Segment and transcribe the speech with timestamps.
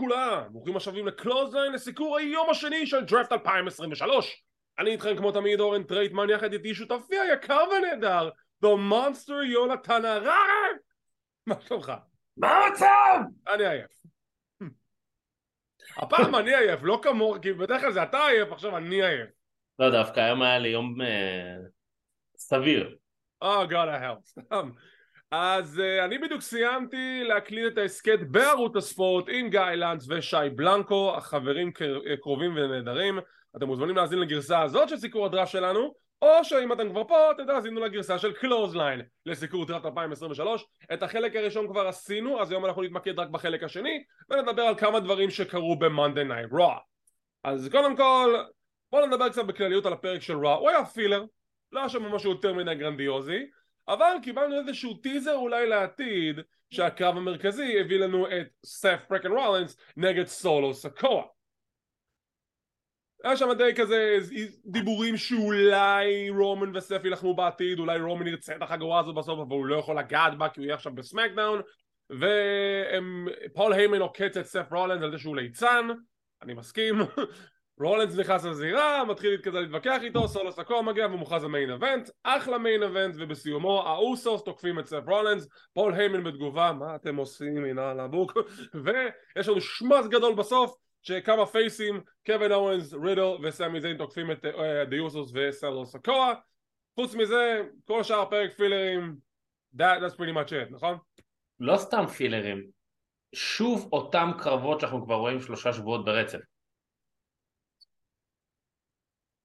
[0.00, 4.42] לכולם, ברוכים השבים לקלוזליין לסיקור היום השני של דראפט 2023
[4.78, 8.30] אני איתכם כמו תמיד אורן טרייטמן יחד איתי שותפי היקר והנהדר
[8.64, 10.70] The Monster יונתן הרר
[11.46, 11.92] מה שלומך?
[12.36, 13.20] מה המצב?
[13.48, 13.90] אני עייף
[16.02, 19.30] הפעם אני עייף, לא כמוך, כי בדרך כלל זה אתה עייף, עכשיו אני עייף
[19.78, 21.56] לא, דווקא היום היה לי יום אה,
[22.36, 22.96] סביר.
[23.44, 24.70] Oh God I help, סתם
[25.30, 31.14] אז אה, אני בדיוק סיימתי להקליט את ההסכת בערוץ הספורט עם גיא לנץ ושי בלנקו,
[31.16, 31.72] החברים
[32.20, 33.18] קרובים ונהדרים.
[33.56, 37.46] אתם מוזמנים להאזין לגרסה הזאת של סיקור הדראפט שלנו, או שאם אתם כבר פה, אתם
[37.46, 40.66] תאזינו לגרסה של קלוזליין לסיקור דראפט 2023.
[40.92, 45.00] את החלק הראשון כבר עשינו, אז היום אנחנו נתמקד רק בחלק השני, ונדבר על כמה
[45.00, 46.78] דברים שקרו ב-Monday Night Raw.
[47.44, 48.34] אז קודם כל,
[48.92, 50.58] בואו נדבר קצת בכלליות על הפרק של Raw.
[50.58, 51.24] הוא היה filler,
[51.72, 53.46] לא היה שם משהו יותר מדי גרנדיוזי.
[53.88, 60.26] אבל קיבלנו איזשהו טיזר אולי לעתיד שהקרב המרכזי הביא לנו את סת' freakin' רולינס נגד
[60.26, 61.24] סולו סקואה.
[63.24, 64.18] היה שם די כזה
[64.64, 69.66] דיבורים שאולי רומן וסת' יילחמו בעתיד, אולי רומן ירצה את החגורה הזאת בסוף אבל הוא
[69.66, 71.60] לא יכול לגעת בה כי הוא יהיה עכשיו בסמקדאון.
[72.10, 75.88] ופול היימן עוקץ את סת' רולינס על זה שהוא ליצן,
[76.42, 76.94] אני מסכים
[77.80, 82.82] רולינס נכנס לזירה, מתחיל כזה להתווכח איתו, סולו סקואה מגיע ומוכרז ה-main event, אחלה main
[82.82, 88.00] event ובסיומו האוסוס תוקפים את סת' רולינס, פול היימן בתגובה, מה אתם עושים הנה על
[88.00, 88.32] הבוקר,
[88.84, 94.44] ויש לנו schmozz גדול בסוף שכמה פייסים, קווין אוונס, רידל וסמי זיין תוקפים את
[94.88, 96.32] די אוסוס וסולו סקואה,
[96.94, 99.16] חוץ מזה כל שאר הפרק פילרים,
[99.76, 100.98] that, that's pretty much it, נכון?
[101.60, 102.66] לא סתם פילרים,
[103.34, 106.49] שוב אותם קרבות שאנחנו כבר רואים שלושה שבועות ברצף.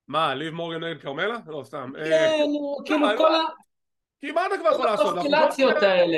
[0.07, 1.37] מה, ליב מורגן נגד כרמלה?
[1.47, 1.91] לא, סתם.
[1.95, 2.37] כן, אה,
[2.85, 3.39] כאילו כל ה...
[4.19, 5.17] כי מה אתה כבר יכול לעשות?
[5.17, 6.17] הקונסטלציות האלה.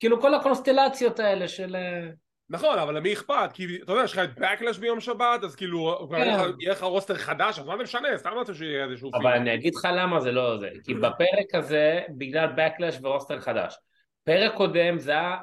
[0.00, 1.76] כאילו כל הקונסטלציות האלה של...
[1.76, 2.08] אה,
[2.50, 3.50] נכון, אבל למי אכפת?
[3.54, 6.40] כי אתה יודע, יש לך את Backlash ביום שבת, אז כאילו, כן.
[6.60, 8.08] יהיה לך רוסטר חדש, אז מה זה משנה?
[8.18, 9.10] סתם רוצה שיהיה איזשהו...
[9.14, 10.68] אבל אני אגיד לך למה זה לא זה.
[10.84, 13.76] כי בפרק הזה, בגלל Backlash ורוסטר חדש.
[14.24, 15.36] פרק קודם זה היה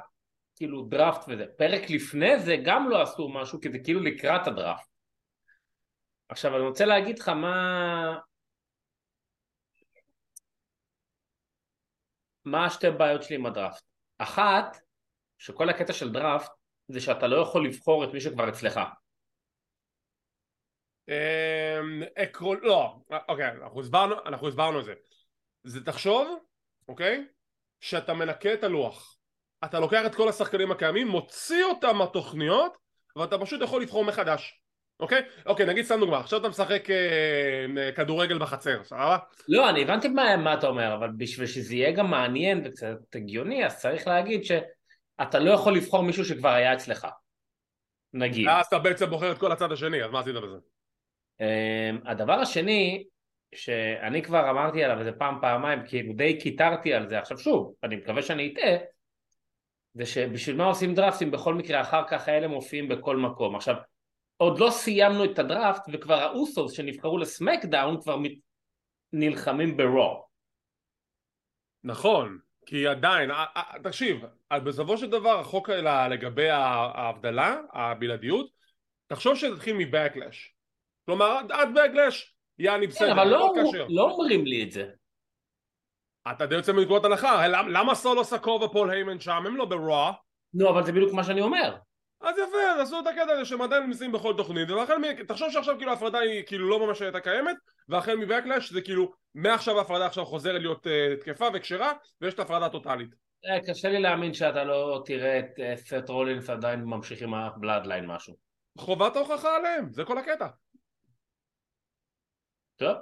[0.55, 1.45] כאילו דראפט וזה.
[1.57, 4.92] פרק לפני זה גם לא עשו משהו, כי זה כאילו לקראת הדראפט.
[6.29, 8.17] עכשיו אני רוצה להגיד לך מה...
[12.45, 13.83] מה השתי בעיות שלי עם הדראפט.
[14.17, 14.77] אחת,
[15.37, 16.51] שכל הקטע של דראפט
[16.87, 18.79] זה שאתה לא יכול לבחור את מי שכבר אצלך.
[21.07, 22.95] אמ, עקרון, לא,
[23.29, 24.93] אוקיי, אנחנו הסברנו, אנחנו הסברנו את זה.
[25.63, 26.39] זה תחשוב,
[26.87, 27.27] אוקיי,
[27.79, 29.17] שאתה מנקה את הלוח.
[29.65, 32.77] אתה לוקח את כל השחקנים הקיימים, מוציא אותם מהתוכניות,
[33.15, 34.62] ואתה פשוט יכול לבחור מחדש.
[34.99, 35.21] אוקיי?
[35.45, 39.17] אוקיי, נגיד סתם דוגמא, עכשיו אתה משחק אה, כדורגל בחצר, סבבה?
[39.47, 43.65] לא, אני הבנתי מה, מה אתה אומר, אבל בשביל שזה יהיה גם מעניין וקצת הגיוני,
[43.65, 47.07] אז צריך להגיד שאתה לא יכול לבחור מישהו שכבר היה אצלך.
[48.13, 48.47] נגיד.
[48.47, 50.57] אז אתה בעצם בוחר את כל הצד השני, אז מה עשית בזה?
[51.41, 53.03] אה, הדבר השני,
[53.55, 57.95] שאני כבר אמרתי עליו איזה פעם פעמיים, כאילו די קיטרתי על זה, עכשיו שוב, אני
[57.95, 58.75] מקווה שאני אטעה,
[59.93, 63.55] זה שבשביל מה עושים דרפטים בכל מקרה אחר כך האלה מופיעים בכל מקום.
[63.55, 63.75] עכשיו,
[64.43, 68.17] עוד לא סיימנו את הדראפט וכבר האוסוס שנבחרו לסמקדאון כבר
[69.13, 70.25] נלחמים ברו.
[71.83, 73.29] נכון, כי עדיין,
[73.83, 75.69] תקשיב, בסופו של דבר החוק
[76.09, 78.49] לגבי ההבדלה, הבלעדיות,
[79.07, 80.55] תחשוב שזה התחיל מבקלאש.
[81.05, 83.53] כלומר, עד בקלאש, יעני בסדר, כן, אבל לא,
[83.89, 84.89] לא אומרים לי את זה.
[86.31, 90.11] אתה די יוצא מנקודת הנחה, למה סולו סקו ופול היימן שם, הם לא ברוע?
[90.53, 91.75] נו, אבל זה בדיוק מה שאני אומר.
[92.23, 95.77] אז יפה, אז עשו את הקטע הזה שהם עדיין נמצאים בכל תוכנית ולכן תחשוב שעכשיו
[95.77, 97.55] כאילו ההפרדה היא כאילו לא ממש הייתה קיימת
[97.89, 102.65] והחל מבקלאש זה כאילו מעכשיו ההפרדה עכשיו חוזרת להיות uh, תקפה וכשרה ויש את ההפרדה
[102.65, 103.15] הטוטאלית.
[103.45, 108.05] אה, קשה לי להאמין שאתה לא תראה את אה, סט רולינס עדיין ממשיך עם הבלאדליין
[108.05, 108.35] משהו.
[108.77, 110.47] חובת ההוכחה עליהם, זה כל הקטע.
[112.75, 112.97] טוב.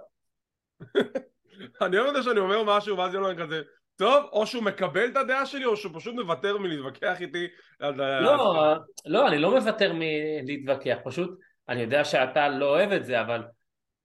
[1.81, 3.61] אני אוהב את זה שאני אומר משהו ואז יהיה לו כזה
[4.01, 7.47] טוב, או שהוא מקבל את הדעה שלי, או שהוא פשוט מוותר מלהתווכח איתי.
[7.79, 11.39] לא, לא, אני לא מוותר מלהתווכח, פשוט
[11.69, 13.43] אני יודע שאתה לא אוהב את זה, אבל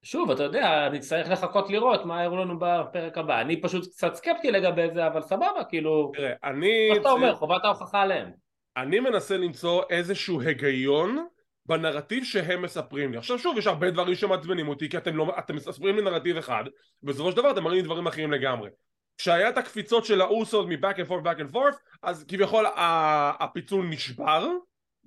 [0.03, 3.41] שוב, אתה יודע, נצטרך לחכות לראות מה יראו לנו בפרק הבא.
[3.41, 6.13] אני פשוט קצת סקפטי לגבי זה, אבל סבבה, כאילו...
[6.15, 6.91] תראה, אני...
[6.91, 8.31] מה אתה אומר, חובת ההוכחה עליהם.
[8.77, 11.27] אני מנסה למצוא איזשהו היגיון
[11.67, 13.19] בנרטיב שהם מספרים לי.
[13.19, 16.65] עכשיו שוב, יש הרבה דברים שמעצבנים אותי, כי אתם, לא, אתם מספרים לי נרטיב אחד,
[17.03, 18.69] ובסופו של דבר אתם מראים לי דברים אחרים לגמרי.
[19.19, 22.67] כשהיה את הקפיצות של האוסות מ-back and forth back and forth אז כביכול
[23.39, 24.49] הפיצול נשבר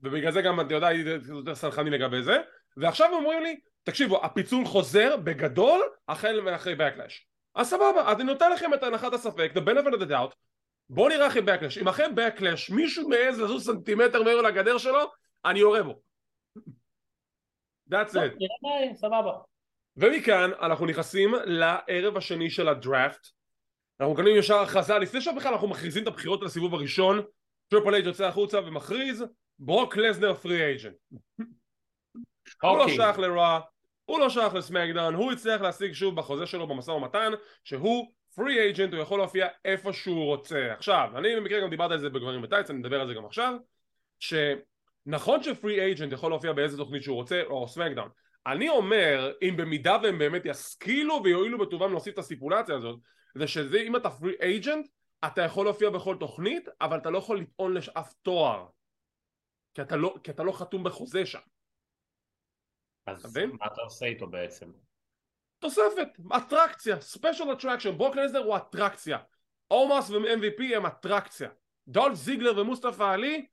[0.04, 0.88] ובגלל זה גם אתה יודע
[1.20, 2.38] זה יותר סלחני לגבי זה
[2.78, 7.14] ועכשיו אומרים לי תקשיבו הפיצול חוזר בגדול החל מאחרי backlash.
[7.56, 10.36] אז סבבה אז אני נותן לכם את הנחת הספק the benefit of the doubt.
[10.90, 11.82] בואו נראה אחרי backlash.
[11.82, 15.12] אם אחרי backlash מישהו מעז לזוז סנטימטר מעבר לגדר שלו
[15.46, 16.02] אני יורה בו.
[17.92, 18.16] That's it.
[18.16, 19.34] יהיה, סבבה.
[19.98, 23.28] ומכאן אנחנו נכנסים לערב השני של הדראפט
[24.00, 24.98] אנחנו מקבלים ישר הכרזה.
[24.98, 27.22] לפני שבכלל אנחנו מכריזים את הבחירות לסיבוב הראשון
[27.68, 29.26] טריפל אייג' יוצא החוצה ומכריז
[29.60, 30.94] ברוק לזנר free agent.
[32.62, 32.96] הוא לא אוקיי.
[32.96, 33.60] שייך לרוע
[34.06, 37.32] הוא לא שייך לסמקדאון הוא הצליח להשיג שוב בחוזה שלו במשא ומתן
[37.64, 40.74] שהוא פרי אייג'נט הוא יכול להופיע איפה שהוא רוצה.
[40.74, 43.54] עכשיו אני במקרה גם דיברתי על זה בגברים בטייץ אני מדבר על זה גם עכשיו
[44.20, 48.10] שנכון שפרי אייג'נט יכול להופיע באיזה תוכנית שהוא רוצה או סמקדאון.
[48.48, 53.00] אני אומר אם במידה והם באמת ישכילו ויועילו בטובם להוסיף את הסיפולציה הזאת
[53.36, 54.88] זה שזה אם אתה פרי אייג'נט
[55.26, 58.68] אתה יכול להופיע בכל תוכנית אבל אתה לא יכול לטעון לאף תואר.
[59.74, 61.40] כי אתה לא, כי אתה לא חתום בחוזה שם.
[63.06, 63.50] אז מבין?
[63.50, 64.72] מה אתה עושה איתו בעצם?
[65.60, 69.18] תוספת, אטרקציה, special attraction, ברוק לזנר הוא אטרקציה.
[69.72, 71.50] אומאס ו-MVP הם אטרקציה.
[71.88, 73.46] דולף זיגלר ומוסטפא עלי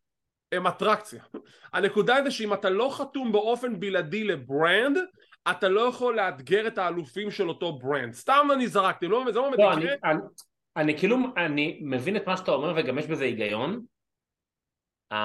[0.53, 1.25] הם אטרקציה.
[1.73, 4.99] הנקודה היא שאם אתה לא חתום באופן בלעדי ל-brand
[5.51, 9.43] אתה לא יכול לאתגר את האלופים של אותו brand סתם אני זרקתי, לא, זה לא
[9.43, 10.21] באמת לא, אני, יקרה אני,
[10.77, 13.85] אני כאילו, אני מבין את מה שאתה אומר וגם יש בזה היגיון.
[15.13, 15.17] Uh,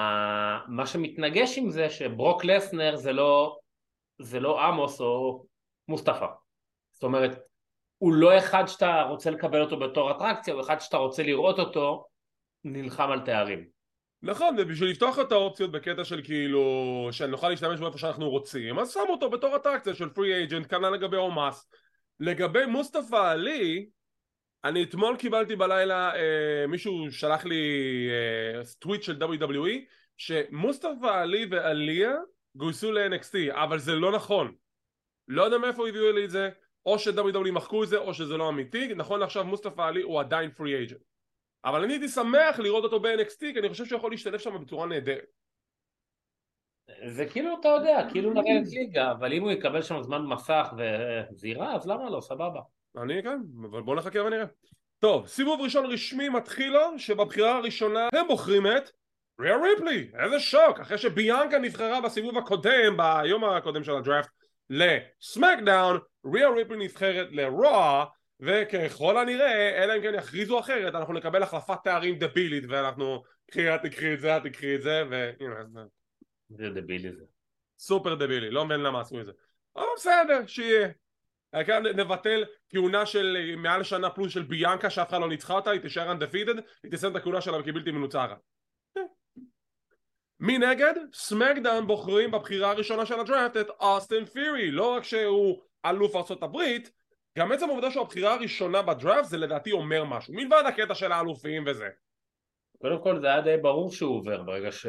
[0.68, 3.58] מה שמתנגש עם זה שברוק לסנר זה לא,
[4.18, 5.44] זה לא עמוס או
[5.88, 6.26] מוסטפא.
[6.92, 7.38] זאת אומרת,
[7.98, 12.06] הוא לא אחד שאתה רוצה לקבל אותו בתור אטרקציה, הוא אחד שאתה רוצה לראות אותו
[12.64, 13.64] נלחם על תארים.
[14.22, 18.92] נכון, ובשביל לפתוח את האופציות בקטע של כאילו שנוכל להשתמש בו איפה שאנחנו רוצים אז
[18.92, 21.70] שמו אותו בתור אטרקציה של פרי אייג'נט כנ"ל לגבי אומאס
[22.20, 23.88] לגבי מוסטפא עלי
[24.64, 27.60] אני אתמול קיבלתי בלילה אה, מישהו שלח לי
[28.10, 29.78] אה, טוויט של WWE
[30.16, 32.12] שמוסטפא עלי ועליה
[32.54, 34.54] גויסו ל-NXT אבל זה לא נכון.
[35.28, 36.50] לא יודע מאיפה הביאו לי את זה
[36.86, 38.94] או ש-WWE מחקו את זה או שזה לא אמיתי.
[38.94, 41.11] נכון לעכשיו מוסטפא עלי הוא עדיין פרי אייג'נט
[41.64, 44.86] אבל אני הייתי שמח לראות אותו ב-NXT כי אני חושב שהוא יכול להשתלב שם בצורה
[44.86, 45.24] נהדרת
[47.06, 51.74] זה כאילו, אתה יודע, כאילו לרדת ליגה, אבל אם הוא יקבל שם זמן מסך וזירה,
[51.74, 52.60] אז למה לא, סבבה.
[53.02, 53.38] אני כן,
[53.70, 54.44] אבל בוא נחכה ונראה.
[54.98, 58.90] טוב, סיבוב ראשון רשמי מתחיל לו, שבבחירה הראשונה הם בוחרים את
[59.40, 64.30] ריה ריפלי, איזה שוק, אחרי שביאנקה נבחרה בסיבוב הקודם, ביום הקודם של הדראפט,
[64.70, 65.98] לסמקדאון,
[66.34, 68.04] ריה ריפלי נבחרת לרוע,
[68.40, 73.80] וככל הנראה, אלא אם כן יכריזו אחרת, אנחנו נקבל החלפת תארים דבילית, ואנחנו, קחי, את
[73.82, 75.64] תקחי את זה, את תקחי את זה, והנה,
[76.48, 77.24] זה זה דבילי זה.
[77.78, 79.32] סופר דבילי, לא מבין למה עשו את זה.
[79.76, 80.88] אבל בסדר, שיהיה.
[81.52, 85.80] העיקר נבטל כהונה של מעל שנה פלוס של ביאנקה שאף אחד לא ניצחה אותה, היא
[85.80, 88.38] תישאר undefeated, היא תסיים את הכהונה שלה כבלתי מנוצחת.
[90.40, 96.90] מנגד, סמקדאון בוחרים בבחירה הראשונה של הדראפט את אוסטין פירי, לא רק שהוא אלוף הברית,
[97.38, 101.64] גם עצם העובדה שהוא הבחירה הראשונה בדראפט זה לדעתי אומר משהו, מלבד הקטע של האלופים
[101.66, 101.88] וזה.
[102.80, 104.86] קודם כל זה היה די ברור שהוא עובר ברגע ש...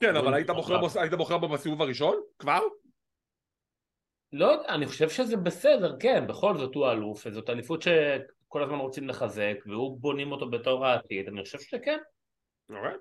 [0.00, 2.16] כן, אבל היית בוחר, בו, היית בוחר בו בסיבוב הראשון?
[2.38, 2.60] כבר?
[4.32, 9.08] לא אני חושב שזה בסדר, כן, בכל זאת הוא אלוף, וזאת אליפות שכל הזמן רוצים
[9.08, 11.98] לחזק, והוא בונים אותו בתור העתיד, אני חושב שכן.
[12.70, 12.96] אוקיי.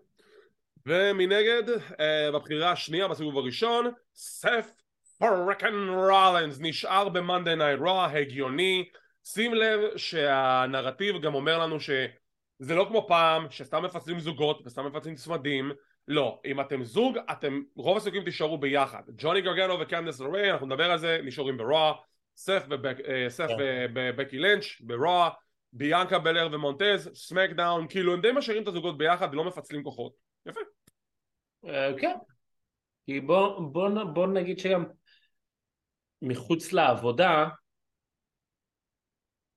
[0.85, 1.63] ומנגד,
[1.99, 4.71] אה, בבחירה השנייה בסיבוב הראשון, סף
[5.19, 8.89] פרקן רולנס נשאר ב-Monday Night Raw, הגיוני.
[9.23, 15.15] שים לב שהנרטיב גם אומר לנו שזה לא כמו פעם, שסתם מפצלים זוגות וסתם מפצלים
[15.15, 15.71] צמדים.
[16.07, 19.01] לא, אם אתם זוג, אתם רוב הסיכויים תישארו ביחד.
[19.17, 21.93] ג'וני גרגנו וקנדס לוריי, אנחנו נדבר על זה, נשארים ברוע.
[22.35, 23.53] סף ובק- אה, כן.
[23.95, 25.29] ובקי לינץ' ברוע.
[25.73, 30.13] ביאנקה בלר ומונטז, סמקדאון, כאילו הם די משאירים את הזוגות ביחד ולא מפצלים כוחות.
[30.45, 30.59] יפה.
[31.67, 32.15] אה, כן.
[33.05, 34.85] כי בוא, בוא, בוא נגיד שגם
[36.21, 37.47] מחוץ לעבודה,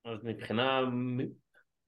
[0.04, 0.80] אז מבחינה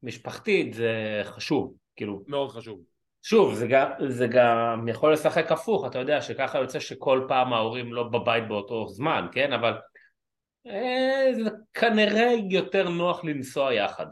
[0.02, 2.80] משפחתית זה חשוב, כאילו, מאוד חשוב.
[3.22, 7.92] שוב, זה גם, זה גם יכול לשחק הפוך, אתה יודע שככה יוצא שכל פעם ההורים
[7.92, 9.52] לא בבית באותו זמן, כן?
[9.52, 9.72] אבל
[10.66, 14.06] אה, זה כנראה יותר נוח לנסוע יחד.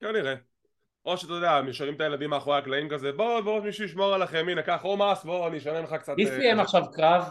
[0.00, 0.34] כנראה.
[1.04, 4.62] או שאתה יודע, משאירים את הילדים מאחורי הקלעים כזה, בוא בוא מישהו ישמור עליכם, הנה
[4.62, 6.12] קח עומס, בוא אני אשלם לך קצת...
[6.16, 7.24] מי אה, סיים עכשיו קרב?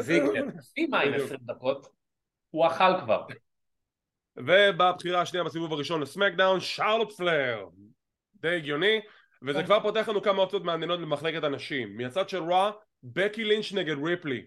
[0.00, 0.44] זיגלר.
[0.60, 1.26] שים מים בדיוק.
[1.26, 1.88] 20 דקות,
[2.50, 3.26] הוא אכל כבר.
[4.36, 7.66] ובבחירה השנייה בסיבוב הראשון לסמקדאון, שרלוט פלר.
[8.34, 9.00] די הגיוני,
[9.42, 9.64] וזה כן.
[9.64, 11.96] כבר פותח לנו כמה אופציות מעניינות למחלקת הנשים.
[11.96, 12.70] מהצד של רוע,
[13.02, 14.46] בקי לינץ' נגד ריפלי.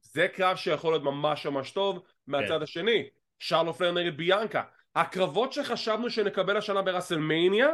[0.00, 2.02] זה קרב שיכול להיות ממש ממש טוב.
[2.26, 2.62] מהצד כן.
[2.62, 4.62] השני, שרלוט פלר נגד ביאנקה.
[4.94, 7.68] הקרבות שחשבנו שנקבל השנה בראסלמניה,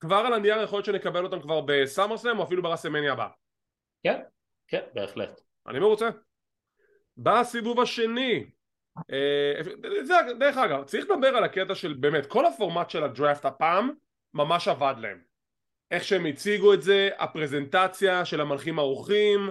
[0.00, 3.28] כבר על הנייר יכול להיות שנקבל אותם כבר בסאמרסלאם או אפילו בראסלמניה הבא.
[4.02, 4.20] כן,
[4.68, 5.47] כן, בהחלט.
[5.68, 6.08] אני מרוצה.
[7.16, 8.44] בסיבוב השני,
[9.12, 9.62] אה,
[10.02, 13.90] זה, דרך אגב, צריך לדבר על הקטע של באמת, כל הפורמט של הדראפט הפעם
[14.34, 15.18] ממש עבד להם.
[15.90, 19.50] איך שהם הציגו את זה, הפרזנטציה של המנחים האורחים,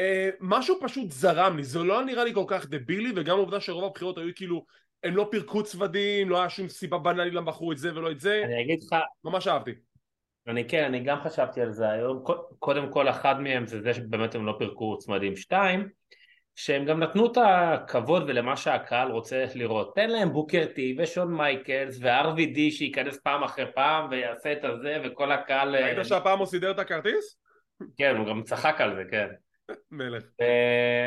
[0.00, 3.84] אה, משהו פשוט זרם לי, זה לא נראה לי כל כך דבילי וגם העובדה שרוב
[3.84, 4.64] הבחירות היו כאילו
[5.02, 8.20] הם לא פירקו צוותים, לא היה שום סיבה בנאלי למה בחרו את זה ולא את
[8.20, 9.89] זה, אני אגיד לך, ממש אהבתי.
[10.48, 12.24] אני כן, אני גם חשבתי על זה היום,
[12.58, 15.88] קודם כל אחד מהם זה זה שבאמת הם לא פירקו צמדים שתיים,
[16.54, 19.94] שהם גם נתנו את הכבוד ולמה שהקהל רוצה לראות.
[19.94, 25.32] תן להם בוקר טי ושון מייקלס ו-RVD שייכנס פעם אחרי פעם ויעשה את הזה וכל
[25.32, 25.76] הקהל...
[25.76, 27.40] ראית שהפעם הוא סידר את הכרטיס?
[27.96, 29.26] כן, הוא גם צחק על זה, כן.
[29.90, 30.22] מלך.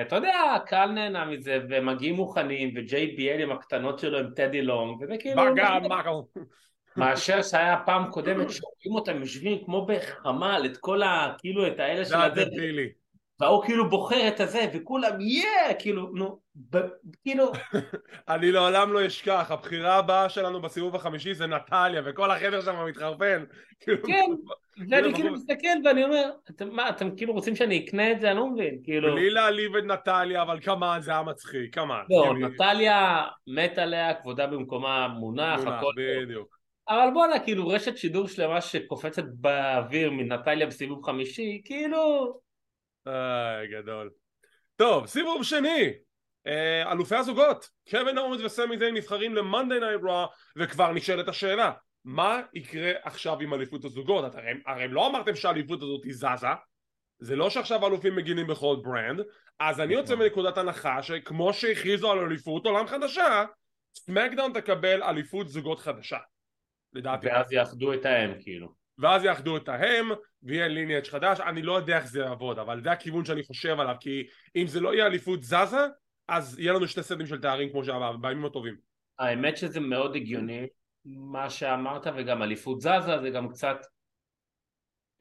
[0.07, 5.01] אתה יודע, הקהל נהנה מזה, והם מגיעים מוכנים, ו-JBL עם הקטנות שלו עם טדי לונג,
[5.01, 5.41] וזה כאילו...
[5.53, 6.27] בגה מקו.
[6.97, 11.33] מאשר שהיה פעם קודמת שרואים אותם יושבים כמו בחמ"ל, את כל ה...
[11.37, 12.89] כאילו את האלה של הדבילי.
[13.39, 15.73] והוא כאילו בוחר את הזה, וכולם יא!
[15.79, 16.39] כאילו, נו,
[17.23, 17.51] כאילו...
[18.29, 23.43] אני לעולם לא אשכח, הבחירה הבאה שלנו בסיבוב החמישי זה נטליה, וכל החדר שם מתחרפן.
[23.79, 24.25] כאילו, כן,
[24.89, 26.29] ואני כאילו מסתכל ואני אומר,
[26.71, 28.31] מה, אתם כאילו רוצים שאני אקנה את זה?
[28.31, 29.15] אני לא מבין, כאילו...
[29.15, 32.03] בלי להעליב את נטליה, אבל כמובן זה היה מצחיק, כמובן.
[32.09, 35.91] לא, נטליה מת עליה, כבודה במקומה מונח, הכל...
[35.97, 36.52] בדיוק.
[36.89, 42.33] אבל בואנה, כאילו רשת שידור שלמה שקופצת באוויר מנטליה בסיבוב חמישי, כאילו...
[43.07, 44.09] איי, גדול.
[44.75, 45.93] טוב, סיבוב שני.
[46.47, 47.69] אה, אלופי הזוגות.
[47.89, 50.27] קווין אוונס וסמי זיין נבחרים ל-Monday Night Raw,
[50.57, 51.71] וכבר נשאלת השאלה,
[52.05, 54.35] מה יקרה עכשיו עם אליפות הזוגות?
[54.35, 56.47] הרי, הרי לא אמרתם שהאליפות הזאת היא זזה,
[57.19, 59.21] זה לא שעכשיו האלופים מגינים בכל brand,
[59.59, 60.25] אז אני יוצא נכון.
[60.25, 63.45] מנקודת הנחה שכמו שהכריזו על אליפות עולם חדשה,
[63.95, 66.17] סמקדאון תקבל אליפות זוגות חדשה.
[66.93, 67.27] לדעתי.
[67.27, 68.73] ואז יאחדו את ההם כאילו.
[68.97, 70.09] ואז יאחדו את ההם
[70.43, 73.95] ויהיה ליניאג' חדש, אני לא יודע איך זה יעבוד, אבל זה הכיוון שאני חושב עליו,
[73.99, 75.87] כי אם זה לא יהיה אליפות זזה,
[76.27, 78.75] אז יהיה לנו שתי סטים של תארים כמו שאמר, בימים הטובים.
[79.19, 80.67] האמת שזה מאוד הגיוני
[81.05, 83.77] מה שאמרת, וגם אליפות זזה זה גם קצת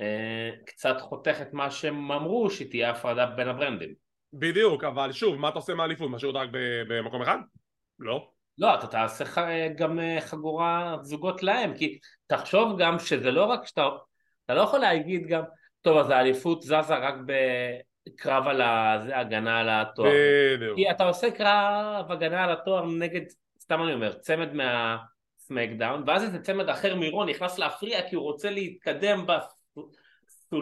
[0.00, 3.95] אה, קצת חותך את מה שהם אמרו, שתהיה הפרדה בין הברנדים.
[4.33, 6.11] בדיוק, אבל שוב, מה אתה עושה מהאליפות?
[6.11, 6.49] משאיר אותה רק
[6.88, 7.38] במקום אחד?
[7.99, 8.31] לא.
[8.59, 9.25] לא, אתה תעשה
[9.76, 13.88] גם אה, חגורה זוגות להם, כי תחשוב גם שזה לא רק שאתה,
[14.44, 15.42] אתה לא יכול להגיד גם,
[15.80, 20.11] טוב אז האליפות זזה רק בקרב על ההגנה על התואר.
[20.56, 20.76] בדיוק.
[20.76, 23.21] כי אתה עושה קרב הגנה על התואר נגד,
[23.61, 28.50] סתם אני אומר, צמד מהסמקדאון, ואז איזה צמד אחר מירון נכנס להפריע כי הוא רוצה
[28.50, 29.26] להתקדם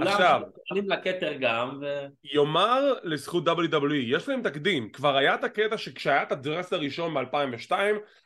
[0.02, 2.06] עכשיו, שעולים לכתר גם ו...
[2.24, 7.72] יאמר לזכות WWE, יש להם תקדים, כבר היה את הקטע שכשהיה את הדרס הראשון ב-2002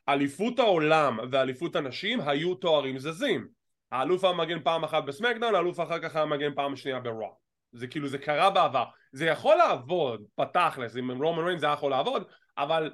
[0.09, 3.49] אליפות העולם ואליפות הנשים היו תוארים זזים.
[3.93, 7.29] האלוף היה מגן פעם אחת בסמקדאון, האלוף אחר כך היה מגן פעם שנייה ברוע
[7.75, 11.91] זה כאילו זה קרה בעבר, זה יכול לעבוד בתכלס, עם רומן ריין זה היה יכול
[11.91, 12.25] לעבוד
[12.59, 12.93] אבל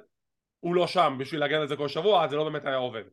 [0.59, 3.03] הוא לא שם בשביל להגן על זה כל שבוע, אז זה לא באמת היה עובד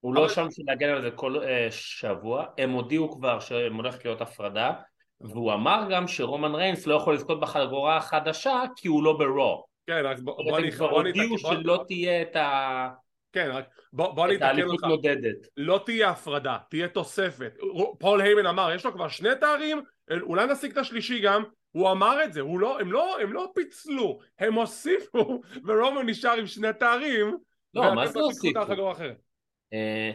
[0.00, 4.04] הוא לא שם בשביל להגן על זה כל אה, שבוע, הם הודיעו כבר שהם הולכת
[4.04, 4.72] להיות הפרדה,
[5.20, 9.64] והוא אמר גם שרומן ריינס לא יכול לזכות בחגורה החדשה כי הוא לא ברו.
[9.86, 10.72] כן, רק בוא, בוא אני...
[10.72, 12.88] כבר הודיעו שלא תהיה את ה...
[13.32, 14.84] כן, רק בוא, בוא אני אתקן אותך.
[14.84, 15.36] נודדת.
[15.56, 17.52] לא תהיה הפרדה, תהיה תוספת.
[17.98, 19.82] פול היימן אמר, יש לו כבר שני תארים,
[20.20, 21.42] אולי נשיג את השלישי גם.
[21.72, 26.46] הוא אמר את זה, לא, הם, לא, הם לא פיצלו, הם הוסיפו, ורומן נשאר עם
[26.46, 27.36] שני תארים.
[27.74, 28.60] לא, מה זה הוסיפו?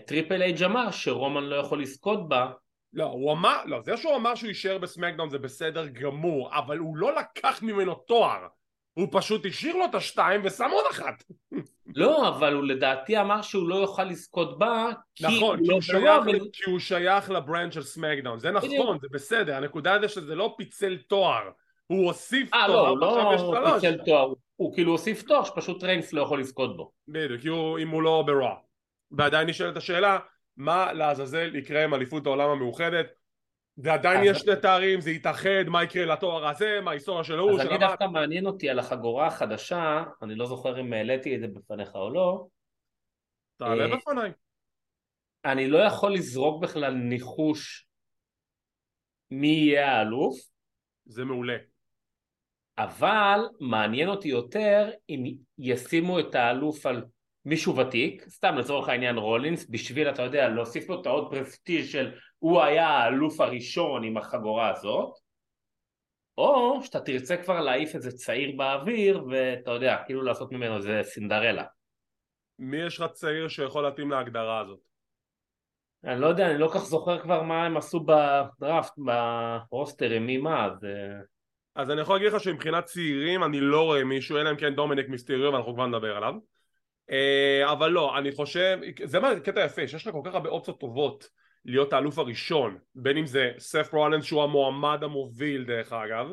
[0.08, 2.52] טריפל אייג' אמר שרומן לא יכול לזכות בה
[2.96, 6.98] לא, הוא אמר, לא, זה שהוא אמר שהוא יישאר בסמקדאון זה בסדר גמור, אבל הוא
[6.98, 8.48] לא לקח ממנו תואר,
[8.94, 11.24] הוא פשוט השאיר לו את השתיים ושם עוד אחת.
[11.96, 16.24] לא, אבל הוא לדעתי אמר שהוא לא יוכל לזכות בה, כי נכון, הוא, לא שייך,
[16.54, 20.98] כי הוא שייך ל-brand של סמקדאון, זה נכון, זה בסדר, הנקודה זה שזה לא פיצל
[20.98, 21.50] תואר,
[21.88, 23.56] הוא הוסיף 아, תואר, לא, עכשיו יש שלוש.
[23.56, 26.92] לא פיצל תואר, הוא כאילו הוסיף תואר שפשוט ריינס לא יכול לזכות בו.
[27.08, 28.65] בדיוק, אם הוא לא ב-Raw.
[29.12, 30.20] ועדיין נשאלת השאלה
[30.58, 33.08] מה לעזאזל יקרה עם אליפות העולם המאוחדת
[33.78, 37.62] ועדיין יש שני תארים, זה יתאחד, מה יקרה לתואר הזה, מה ההיסטוריה של ההוא, של
[37.62, 41.48] אז אני דווקא מעניין אותי על החגורה החדשה, אני לא זוכר אם העליתי את זה
[41.48, 42.48] בפניך או לא.
[43.58, 44.32] תעלה אה, בפניי.
[45.46, 47.88] אני לא יכול לזרוק בכלל ניחוש
[49.32, 50.38] מי יהיה האלוף.
[51.06, 51.58] זה מעולה.
[52.78, 55.24] אבל מעניין אותי יותר אם
[55.58, 57.06] ישימו את האלוף על
[57.46, 62.12] מישהו ותיק, סתם לצורך העניין רולינס, בשביל אתה יודע להוסיף לו את העוד פרסטיז' של
[62.40, 65.14] הוא היה האלוף הראשון עם החגורה הזאת,
[66.38, 71.64] או שאתה תרצה כבר להעיף איזה צעיר באוויר ואתה יודע, כאילו לעשות ממנו איזה סינדרלה.
[72.60, 74.80] מי יש לך צעיר שיכול להתאים להגדרה הזאת?
[76.04, 78.94] אני לא יודע, אני לא כך זוכר כבר מה הם עשו בדראפט,
[79.70, 80.88] ברוסטרים, מי מה, אז...
[81.76, 85.10] אז אני יכול להגיד לך שמבחינת צעירים אני לא רואה מישהו, אלא אם כן דומיניק
[85.10, 86.34] מיסטריו ואנחנו כבר נדבר עליו
[87.66, 91.30] אבל לא, אני חושב, זה מה קטע יפה, שיש לך כל כך הרבה אופציות טובות
[91.66, 96.28] להיות האלוף הראשון, בין אם זה סף רולנס שהוא המועמד המוביל דרך אגב,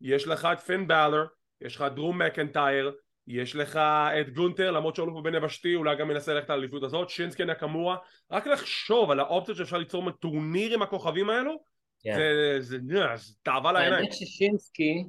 [0.00, 1.24] יש לך את פין בלר,
[1.60, 2.92] יש לך את דרום מקנטייר,
[3.26, 3.76] יש לך
[4.20, 7.10] את גונטר למרות שהוא פה בין יבשתי אולי גם מנסה ללכת על האליפות הזאת.
[7.10, 7.96] שינסקי נקמורה
[8.30, 11.62] רק לחשוב על האופציות שאפשר ליצור מטורניר עם הכוכבים האלו
[12.02, 12.14] כן.
[12.14, 12.78] זה, זה,
[13.16, 13.94] זה תאווה לעיניים.
[13.94, 15.04] האמת ששינסקי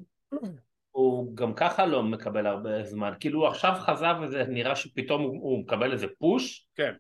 [0.94, 5.42] הוא גם ככה לא מקבל הרבה זמן, כאילו הוא עכשיו חזר וזה נראה שפתאום הוא,
[5.42, 6.94] הוא מקבל איזה פוש, כן.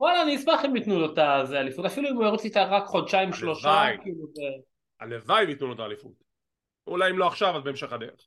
[0.00, 2.86] וואלה אני אשמח אם ייתנו לו את הזה אליפות, אפילו אם הוא ירוץ איתה רק
[2.86, 3.98] חודשיים שלושה, הלוואי.
[4.02, 4.42] כאילו זה
[5.00, 6.12] הלוואי וייתנו לו את האליפות.
[6.86, 8.26] אולי אם לא עכשיו אז בהמשך הדרך.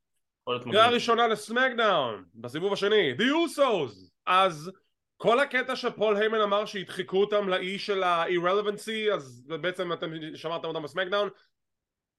[0.64, 0.90] קריאה.
[0.90, 3.14] ראשונה לסמקדאון בסיבוב השני.
[3.14, 4.12] The Usos.
[4.26, 4.72] אז
[5.18, 10.84] כל הקטע שפול היימן אמר שידחקו אותם לאי של ה-irrelevancy אז בעצם אתם שמרתם אותם
[10.84, 11.30] בסמקדאון.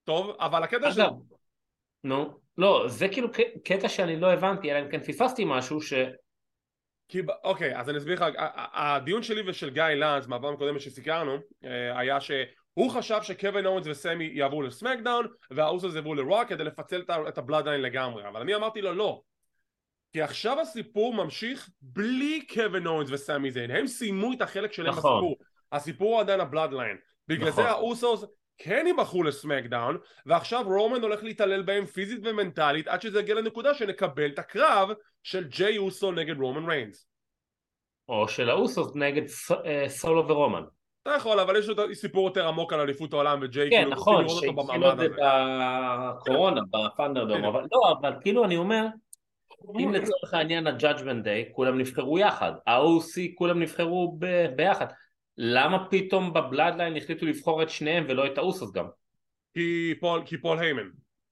[0.05, 1.03] טוב אבל הקטע של...
[2.05, 3.29] נו, לא, זה כאילו
[3.65, 5.93] קטע שאני לא הבנתי, אלא אם כן פספסתי משהו ש...
[7.11, 8.25] כי, אוקיי אז אני אסביר לך
[8.75, 14.31] הדיון שלי ושל גיא לנס מהפעם הקודמת שסיקרנו אה, היה שהוא חשב שקווין אורנס וסמי
[14.35, 19.23] יעברו לסמקדאון והאוסוס יעברו לרוק כדי לפצל את הבלאדליין לגמרי אבל אני אמרתי לו לא
[20.13, 25.13] כי עכשיו הסיפור ממשיך בלי קווין אורנס וסמי זיין הם סיימו את החלק שלהם נכון.
[25.13, 25.37] בסיפור
[25.73, 26.97] הסיפור הוא עדיין הבלאדליין
[27.29, 27.65] בגלל נכון.
[27.65, 28.25] זה האוסוס
[28.63, 34.27] כן ייבחרו לסמקדאון ועכשיו רומן הולך להתעלל בהם פיזית ומנטלית עד שזה יגיע לנקודה שנקבל
[34.31, 34.89] את הקרב
[35.23, 37.07] של ג'יי אוסו נגד רומן ריינס.
[38.09, 40.63] או של האוסוס נגד ס- אה, סולו ורומן.
[41.03, 44.93] אתה יכול אבל יש סיפור יותר עמוק על אליפות העולם וג'יי כן, כאילו נכון, שהתחילו
[44.93, 48.87] את זה בקורונה, ב-ThunderDome, אבל לא, אבל כאילו אני אומר,
[49.79, 54.87] אם לצורך העניין ה-Judgment Day כולם נבחרו יחד, ה-OC כולם נבחרו ב- ביחד,
[55.39, 58.87] למה פתאום בבלאדליין החליטו לבחור את שניהם ולא את האוסוס גם?
[59.55, 60.91] כי פול, כי פול היימן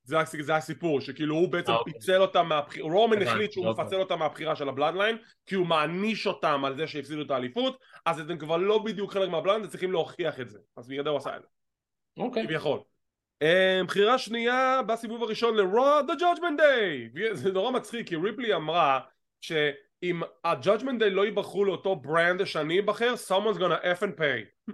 [0.08, 1.92] זה, זה הסיפור שכאילו הוא בעצם אה, אוקיי.
[1.92, 3.84] פיצל אותם מהבחירה רומן החליט שהוא אוקיי.
[3.84, 8.20] מפצל אותם מהבחירה של הבלאדליין כי הוא מעניש אותם על זה שהפסידו את האליפות אז
[8.20, 11.18] אתם כבר לא בדיוק חלק מהבלאדליין אתם צריכים להוכיח את זה אז בגלל זה הוא
[11.18, 11.48] עשה את זה
[12.22, 12.44] אוקיי.
[12.44, 12.80] כביכול
[13.42, 19.00] אה, בחירה שנייה בסיבוב הראשון ל-Raw The Judgment Day זה נורא מצחיק כי ריפלי אמרה
[20.00, 24.70] שאם ה-Judgment Day לא ייבחרו לאותו ברנד שאני אבחר someone's gonna effin' pay.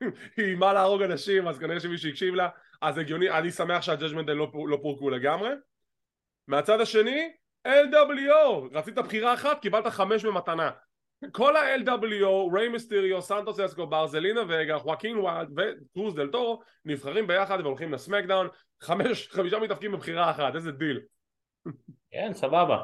[0.36, 2.48] היא איימה להרוג אנשים אז כנראה שמישהו הקשיב לה.
[2.82, 5.50] אז הגיוני אני שמח שה-Judgment Day לא, לא פורקו לגמרי.
[6.48, 7.32] מהצד השני
[7.66, 10.70] LWO רצית בחירה אחת קיבלת חמש במתנה.
[11.32, 17.60] כל ה-LWO, ריי מיסטריו, סנטוס אסקובר, זלינה וגה, חואקין ווילד וקרוז דל טורו נבחרים ביחד
[17.60, 18.48] והולכים לסמקדאון.
[18.82, 21.00] חמש, חמישה מתאבקים בבחירה אחת, איזה דיל.
[22.10, 22.82] כן, סבבה.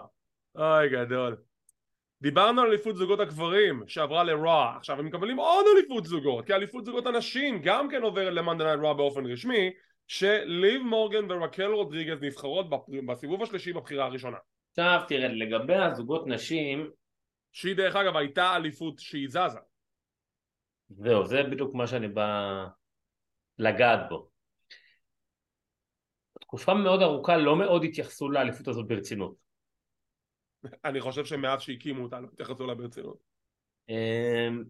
[0.57, 1.37] אוי גדול
[2.23, 6.85] דיברנו על אליפות זוגות הגברים שעברה ל-Raw עכשיו הם מקבלים עוד אליפות זוגות כי אליפות
[6.85, 9.71] זוגות הנשים גם כן עוברת Night Raw באופן רשמי
[10.07, 12.67] שליב מורגן ורקל רודריגז נבחרות
[13.07, 14.37] בסיבוב השלישי בבחירה הראשונה
[14.71, 16.91] עכשיו תראה, לגבי הזוגות נשים,
[17.53, 19.59] שהיא דרך אגב הייתה אליפות שהיא זזה
[20.89, 22.67] זהו, זה בדיוק מה שאני בא
[23.59, 24.29] לגעת בו.
[26.41, 29.46] תקופה מאוד ארוכה לא מאוד התייחסו לאליפות הזאת ברצינות.
[30.85, 33.16] אני חושב שמאז שהקימו אותה לא התייחסו אליה ברצינות
[33.88, 34.64] אמ,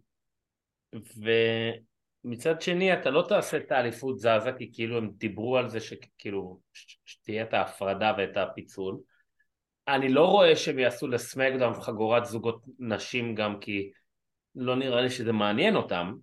[2.25, 6.61] ומצד שני אתה לא תעשה את האליפות זזה כי כאילו הם דיברו על זה שכאילו
[7.05, 8.99] שתהיה את ההפרדה ואת הפיצול.
[9.89, 13.91] אני לא רואה שהם יעשו לסמקדאון חגורת זוגות נשים גם כי
[14.55, 16.15] לא נראה לי שזה מעניין אותם.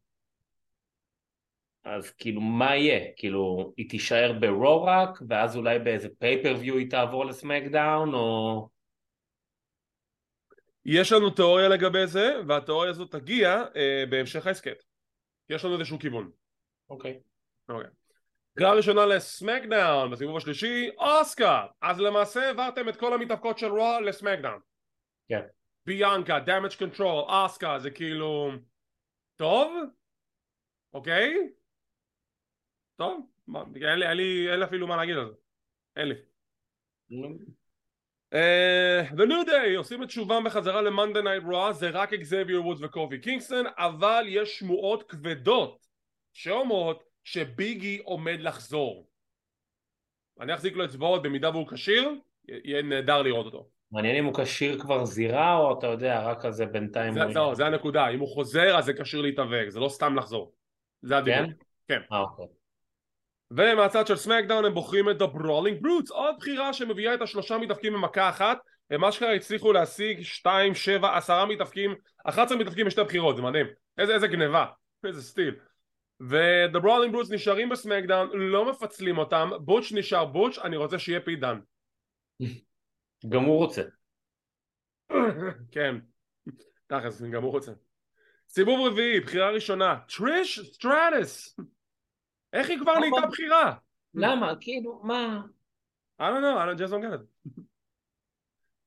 [1.84, 3.12] אז כאילו מה יהיה?
[3.16, 8.70] כאילו היא תישאר ב-Raw רק ואז אולי באיזה pay-per-view היא תעבור לסמקדאון או...
[10.86, 14.84] יש לנו תיאוריה לגבי זה והתיאוריה הזאת תגיע אה, בהמשך ההסכת
[15.50, 16.32] יש לנו איזשהו כיוון
[16.90, 17.20] אוקיי.
[17.70, 17.90] אוקיי.
[18.58, 24.60] קריאה ראשונה לסמקדאון בסיבוב השלישי אסוקה אז למעשה העברתם את כל המתאבקות של Raw לסמקדאון
[25.30, 25.42] כן.
[25.86, 28.52] ביאנקה, דאמג' קונטרול, אסוקה זה כאילו
[29.36, 29.74] טוב?
[30.94, 31.52] אוקיי?
[32.96, 33.30] טוב?
[33.48, 35.36] מה, אין לי, אין, לי, אין לי אפילו מה להגיד על זה
[35.96, 36.16] אין לי
[39.12, 43.20] The New Day עושים את שובם בחזרה ל-Monday Night Raw זה רק אקזביור וודס וקובי
[43.20, 45.86] קינגסטון אבל יש שמועות כבדות
[46.34, 49.08] שאומרות שביגי עומד לחזור
[50.42, 52.12] אני אחזיק לו אצבעות במידה והוא כשיר
[52.48, 56.66] יהיה נהדר לראות אותו מעניין אם הוא כשיר כבר זירה או אתה יודע רק כזה
[56.66, 60.16] בינתיים זה, זהו, זה הנקודה אם הוא חוזר אז זה כשיר להתאבק זה לא סתם
[60.16, 60.54] לחזור
[61.02, 61.54] זה הדיבור כן?
[61.88, 62.02] כן.
[62.12, 62.63] אה אוקיי.
[63.58, 68.30] ומהצד של סמקדאון הם בוחרים את Brawling Brutes עוד בחירה שמביאה את השלושה מתאבקים במכה
[68.30, 68.58] אחת.
[68.90, 71.96] הם אשכרה הצליחו להשיג 2, 7, 10 מתאבקים.
[72.24, 73.66] 11 מתאבקים בשתי בחירות זה מדהים.
[73.98, 74.66] איזה, איזה גניבה.
[75.04, 75.56] איזה סטיל.
[76.22, 79.50] ו-The Brawling Brutes נשארים בסמקדאון לא מפצלים אותם.
[79.60, 81.60] בוטש נשאר בוטש אני רוצה שיהיה פי דן
[83.30, 83.84] גם הוא רוצה.
[85.72, 85.96] כן.
[86.88, 87.72] תכלס גם הוא רוצה.
[88.50, 90.00] סיבוב רביעי בחירה ראשונה.
[90.18, 91.60] טריש סטרטס
[92.54, 93.00] איך היא כבר.
[93.00, 93.74] נהייתה בחירה
[94.14, 94.54] למה?
[94.62, 95.42] כאילו, מה?
[96.22, 97.62] I don't know, I just don't get it.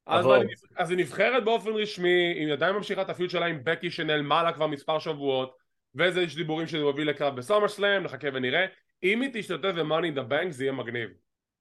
[0.07, 0.27] אז.
[0.27, 0.55] אני-
[0.89, 4.53] היא נבחרת באופן רשמי, היא עדיין ממשיכה את ה feud שלה עם בקי שנעלמה לה
[4.53, 5.57] כבר מספר שבועות,
[5.95, 8.67] וזה יש דיבורים שזה יוביל לקרב ב SummerSlam, נחכה ונראה.
[9.03, 11.11] אם היא תשתתף ב-Money in the Bank זה יהיה מגניב.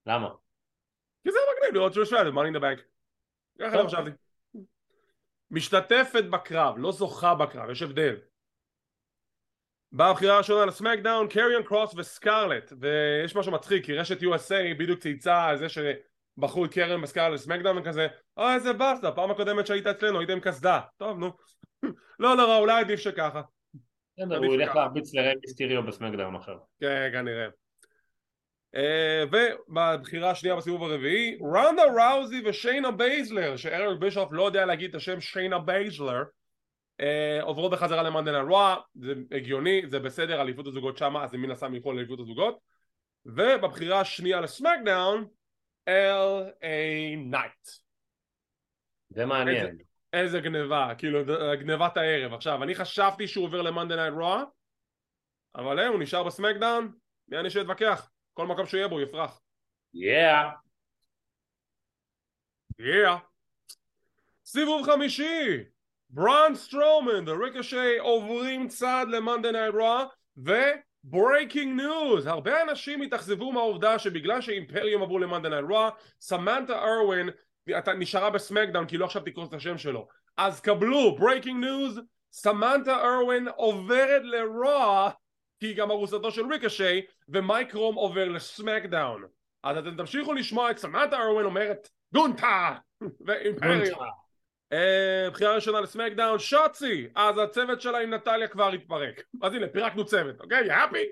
[0.06, 0.30] למה?
[1.24, 2.82] כי זה מגניב לראות שהוא יושב ב-Money in the Bank.
[3.62, 3.88] ככה טוב.
[3.88, 4.10] חשבתי.
[5.52, 8.16] משתתפת בקרב, לא זוכה בקרב, יש הבדל.
[9.94, 15.58] בבחירה הראשונה לסמקדאון, קריון קרוס וסקארלט, ויש משהו מצחיק, כי רשת USA בדיוק צייצה על
[15.58, 20.30] זה שבחרו את קרן וסקארלט לסמקדאון וכזה, אוי איזה באסה, פעם הקודמת שהיית אצלנו היית
[20.30, 21.32] עם קסדה, טוב נו,
[22.20, 23.42] לא נורא, אולי עדיף שככה,
[24.18, 24.76] הוא ילך.
[24.76, 26.56] להרביץ לריי מיסטיריו בסמקדאון עכשיו.
[26.80, 27.48] כן כנראה.
[28.76, 29.24] אה,
[29.68, 35.22] ובבחירה השנייה בסיבוב הרביעי, רונדה ראוזי ושיינה בייזלר, שאריק בישוף לא יודע להגיד את השם
[35.22, 36.24] שיינה בייזלר,
[37.02, 41.34] אה, עוברות בחזרה ל Monday Night Raw, זה הגיוני, זה בסדר, אליפות הזוגות שמה, אז
[41.34, 42.60] מן הסתם ילכו לאליפות הזוגות.
[43.26, 45.28] ובבחירה השנייה ל SmackDown,
[45.90, 47.18] L.A.
[47.18, 47.68] נייט.
[49.10, 49.78] זה מעניין.
[50.14, 51.20] איזה גניבה, כאילו
[51.60, 52.34] גניבת הערב.
[52.34, 54.44] עכשיו, אני חשבתי שהוא עובר ל Monday Night Raw,
[55.56, 56.92] אבל אה, הוא נשאר ב SmackDown,
[57.28, 58.12] מי אני שאתווכח?
[58.34, 59.42] כל מקום שהוא יהיה בו הוא יפרח.
[59.94, 60.52] Yeah.
[62.80, 63.18] Yeah.
[64.46, 65.75] סיבוב חמישי!
[66.10, 70.06] ברון סטרומן וריקושי עוברים צד ל Monday Night Raw ו
[70.38, 75.90] breaking news הרבה אנשים התאכזבו מהעובדה שבגלל ש Imperium עברו ל Monday Night Raw
[76.22, 77.30] סמנטה ארווין
[77.98, 80.08] נשארה ב SmackDown כי לא עכשיו תקרוס את השם שלו.
[80.38, 85.10] אז קבלו breaking news סמנטה ארווין עוברת לרוע
[85.60, 89.26] כי היא גם ארוסתו של ריקושי ומייק רום עובר לסמקדאון.
[89.64, 92.76] אז אתם תמשיכו לשמוע את סמנטה ארווין אומרת גונטה.
[93.26, 94.25] ואימפריום
[95.32, 97.08] בחירה ראשונה לסמקדאון שוצי!
[97.16, 99.24] אז הצוות שלה עם נטליה כבר התפרק.
[99.42, 100.68] אז הנה פירקנו צוות אוקיי?
[100.68, 101.06] יאפי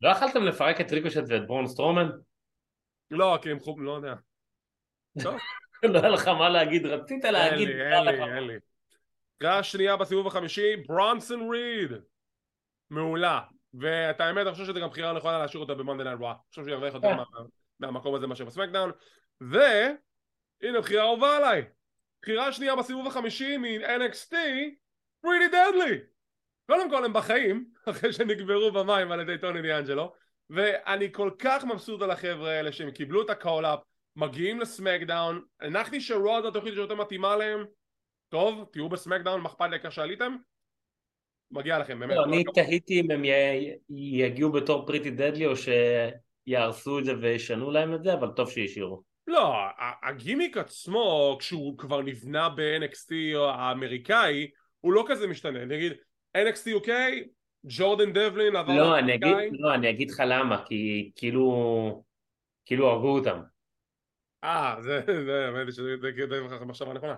[0.00, 2.10] לא יכלתם לפרק את ריקושט ואת ברון סטרומן?
[3.10, 4.14] לא כי הם חוב לא יודע.
[5.84, 7.68] לא היה לך מה להגיד, רצית אין להגיד.
[7.68, 8.54] לי לא אין לי אין לי.
[9.38, 11.92] בחירה שנייה בסיבוב החמישי ברונסון ריד.
[12.90, 13.40] מעולה.
[13.74, 16.72] ואת האמת אני חושב שזו גם בחירה נכונה להשאיר אותו Night Raw אני חושב שהוא
[16.74, 17.14] ירוויח יותר.
[17.14, 17.24] מה-
[17.80, 18.90] מהמקום הזה מאשר ב SmackDown
[19.40, 21.64] והנה בחירה אהובה עליי
[22.24, 24.34] בחירה שנייה בסיבוב החמישי מ-NXT
[25.20, 25.98] Pretty Deadly
[26.66, 30.12] קודם כל הם בחיים אחרי שנקברו במים על ידי טוני דיאנג'לו
[30.50, 33.78] ואני כל כך מבסוט על החבר'ה האלה שהם קיבלו את ה call-up
[34.16, 37.64] מגיעים לסמקדאון הנחתי שרוע זו התוכנית שיותר מתאימה להם
[38.28, 40.36] טוב תהיו בסמקדאון מה אכפת לי העיקר שעליתם
[41.50, 42.44] מגיע לכם באמת לא, אני.
[42.54, 43.22] תהיתי אם הם
[43.90, 49.13] יגיעו בתור פריטי דדלי או שיהרסו את זה וישנו להם את זה, אבל טוב שישאירו.
[49.26, 49.54] לא,
[50.02, 55.92] הגימיק עצמו כשהוא כבר נבנה ב-NXT האמריקאי הוא לא כזה משתנה נגיד
[56.36, 56.88] NXT UK
[57.64, 59.36] ג'ורדן דבלין עבר לא, אני אגיד.
[59.52, 62.04] לא, אני אגיד לך למה, כי כאילו,
[62.64, 63.40] כאילו הרגו אותם.
[64.44, 65.96] אה זה זה האמת היא שזה
[66.28, 67.16] זה- זה מחשבה נכונה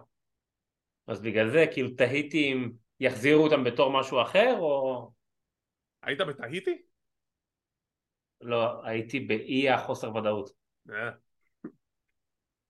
[1.06, 5.10] אז בגלל זה, כאילו תהיתי אם יחזירו אותם בתור משהו אחר, או...
[6.02, 6.82] היית בטהיטי?
[8.40, 10.50] לא, הייתי באי החוסר ודאות.
[10.90, 11.10] אה.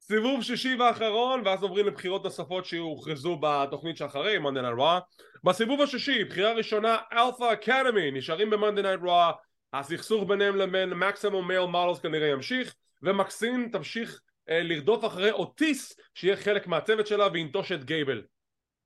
[0.09, 4.99] סיבוב שישי ואחרון ואז עוברים לבחירות נוספות שהוכרזו בתוכנית שאחרי Monday Night Raw
[5.45, 9.33] בסיבוב השישי בחירה ראשונה Alpha Academy נשארים ב Monday Night Raw
[9.73, 16.37] הסכסוך ביניהם לבין Maximum Male Models כנראה ימשיך ומקסין תמשיך אה, לרדוף אחרי אוטיס שיהיה
[16.37, 18.23] חלק מהצוות שלה וינטוש את גייבל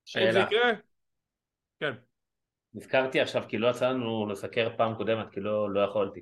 [0.04, 0.46] שאלה.
[1.80, 1.92] כן
[2.74, 6.20] נזכרתי עכשיו כי לא יצא לנו לסקר פעם קודמת, כי לא, לא יכולתי.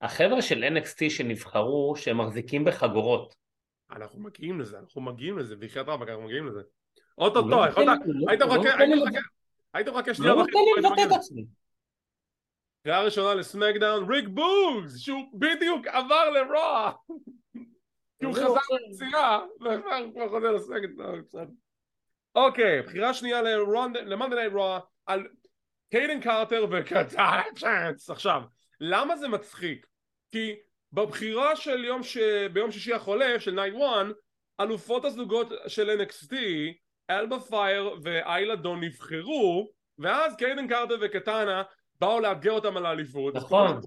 [0.00, 3.41] החבר'ה של NXT שנבחרו, שהם מחזיקים בחגורות.
[3.92, 6.60] אנחנו מגיעים לזה אנחנו מגיעים לזה בחייאת רבאק אנחנו מגיעים לזה
[7.18, 7.62] אוטוטו לא לא-
[9.74, 10.52] היית לא מחכה שנייה לא וחצי
[10.82, 11.18] נותן לי לבטא את.
[11.18, 11.44] עצמי.
[12.84, 16.92] קריאה ראשונה ל SmackDown ריק בוגס שהוא בדיוק עבר ל Raw
[18.18, 18.44] כי הוא חזר
[18.90, 21.46] לפציעה ועבר כבר חוזר ל SmackDown בסדר.
[22.34, 25.26] אוקיי בחירה שנייה ל Monday Night Raw על
[25.90, 28.42] קיידן קרטר וקטאנה צ'אנס עכשיו
[28.80, 29.86] למה זה מצחיק
[30.30, 30.54] כי
[30.92, 32.16] בבחירה של יום ש...
[32.52, 34.06] ביום שישי החולף של Night 1
[34.60, 36.34] אלופות הזוגות של NXT
[37.10, 41.62] אלבה פייר ואיילה דון נבחרו ואז קיידן קרטר וקטאנה
[42.00, 43.80] באו לאתגר אותם על האליפות נכון.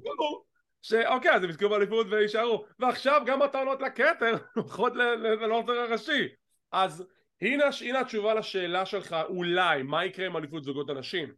[0.81, 5.71] שאוקיי אז הם יזכו באליפות ויישארו ועכשיו גם הטוענות לכתר הולכות ל- ל- ל roster
[5.71, 6.27] הראשי
[6.71, 7.05] אז
[7.41, 11.33] הנה, הנה התשובה לשאלה שלך אולי מה יקרה עם אליפות זוגות הנשים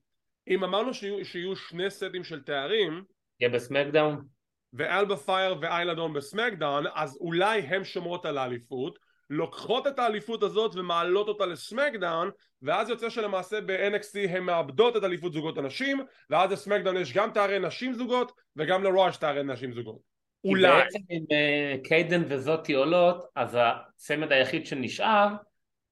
[0.48, 3.04] אם אמרנו שיהיו, שיהיו שני סטים של תארים
[3.40, 4.37] יהיה בסמקדאון?
[4.78, 11.28] ואלבה פייר ואיילדון בסמקדאון אז אולי הם שומרות על האליפות לוקחות את האליפות הזאת ומעלות
[11.28, 12.30] אותה לסמקדאון
[12.62, 17.60] ואז יוצא שלמעשה ב-NXT הן מאבדות את אליפות זוגות הנשים ואז לסמקדאון יש גם תארי
[17.60, 20.84] נשים זוגות וגם לרוע יש תארי נשים זוגות אולי.
[20.84, 25.28] בעצם אם אה, קיידן וזאתי עולות, אז הצמד היחיד שנשאר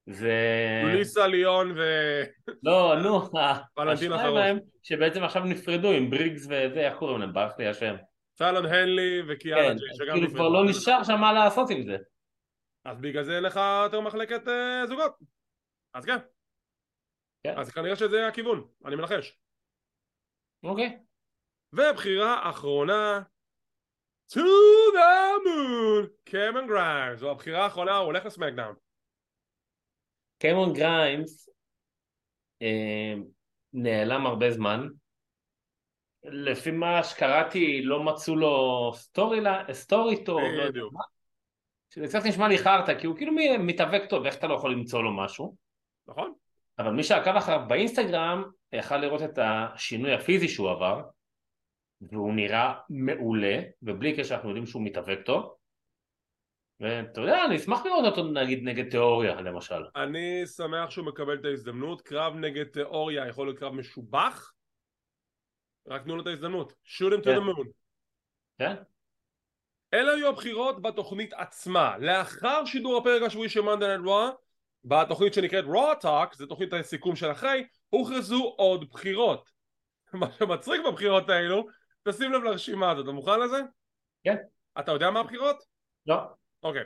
[0.06, 0.32] זה...
[0.84, 1.82] לוליסה ליון ו...
[2.62, 3.20] לא, נו,
[3.78, 7.32] השניים שבעצם עכשיו נפרדו עם בריגס וזה, איך קוראים להם?
[7.32, 7.94] ברח לי השם.
[8.36, 10.34] פלון הנלי וקיאנה כן, ג'יי אז שגם כאילו נפרדו.
[10.34, 11.96] כבר לא נשאר שם מה לעשות עם זה.
[12.84, 15.12] אז בגלל זה אין לך יותר מחלקת אה, זוגות.
[15.94, 16.16] אז כן.
[17.42, 17.54] כן.
[17.58, 19.38] אז כנראה שזה הכיוון, אני מנחש.
[20.62, 20.98] אוקיי.
[21.72, 23.22] ובחירה אחרונה
[24.32, 24.38] To
[24.96, 28.74] the moon קמן גריימס זו הבחירה האחרונה הוא הולך לסמקדאון
[30.38, 31.48] קמרון גריימס
[33.72, 34.88] נעלם הרבה זמן.
[36.26, 38.90] לפי מה שקראתי לא מצאו לו
[39.72, 40.80] story, טוב, לא יודע.
[40.92, 41.00] מה.
[41.90, 45.02] שזה קצת נשמע לי חרטא, כי הוא כאילו מתאבק טוב, איך אתה לא יכול למצוא
[45.02, 45.56] לו משהו?
[46.08, 46.32] נכון?
[46.78, 51.02] אבל מי שעקב אחריו באינסטגרם יכל לראות את השינוי הפיזי שהוא עבר,
[52.00, 55.54] והוא נראה מעולה, ובלי קשר אנחנו יודעים שהוא מתאבק טוב.
[56.80, 59.84] ואתה יודע, אני אשמח לראות אותו נגיד נגד תיאוריה למשל.
[59.96, 64.52] אני שמח שהוא מקבל את ההזדמנות קרב נגד תיאוריה יכול להיות קרב משובח
[65.88, 67.68] רק תנו לו את ההזדמנות shoot him to the moon
[68.58, 68.74] כן?
[69.94, 74.30] אלה היו הבחירות בתוכנית עצמה לאחר שידור הפרק השבועי של מאנדה נט רוע
[74.84, 79.50] בתוכנית שנקראת raw talk זה תוכנית הסיכום של אחרי הוכרזו עוד בחירות
[80.12, 81.66] מה שמצחיק בבחירות האלו
[82.08, 83.60] תשים לב לרשימה הזאת אתה מוכן לזה?
[84.24, 84.36] כן.
[84.78, 85.64] אתה יודע מה הבחירות?
[86.06, 86.16] לא.
[86.62, 86.84] אוקיי.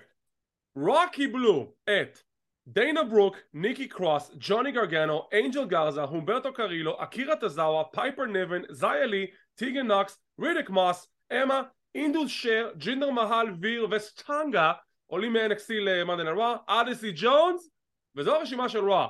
[0.77, 2.19] Raw קיבלו את
[2.67, 9.07] דיינה ברוק, ניקי קרוס, ג'וני גרגנו, אנג'ל גרזה, הומברטו קרילו, אקירה טזאווה, פייפר ניבן, זיה
[9.07, 11.63] לי, טיגן נוקס, רידיק מוס, אמה,
[11.95, 14.73] Indus Sher, ג'ינדר מהל, ויר וסטנגה
[15.07, 17.71] עולים מ-NXT ל Monday Night Raw, אודיסי ג'ונס
[18.17, 19.09] וזו הרשימה של Raw.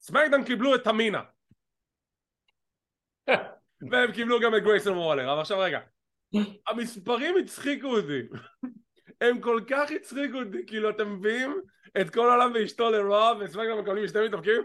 [0.00, 1.22] SmackDown קיבלו את תמינה.
[3.90, 5.32] והם קיבלו גם את גרייסון וולר.
[5.32, 5.80] אבל עכשיו רגע
[6.68, 8.20] המספרים הצחיקו אותי
[9.20, 11.60] הם כל כך הצחיקו אותי כאילו אתם מביאים
[12.00, 14.62] את כל העולם ואשתו ל Raw ו SmackDown מקבלים שתי מתאבקים?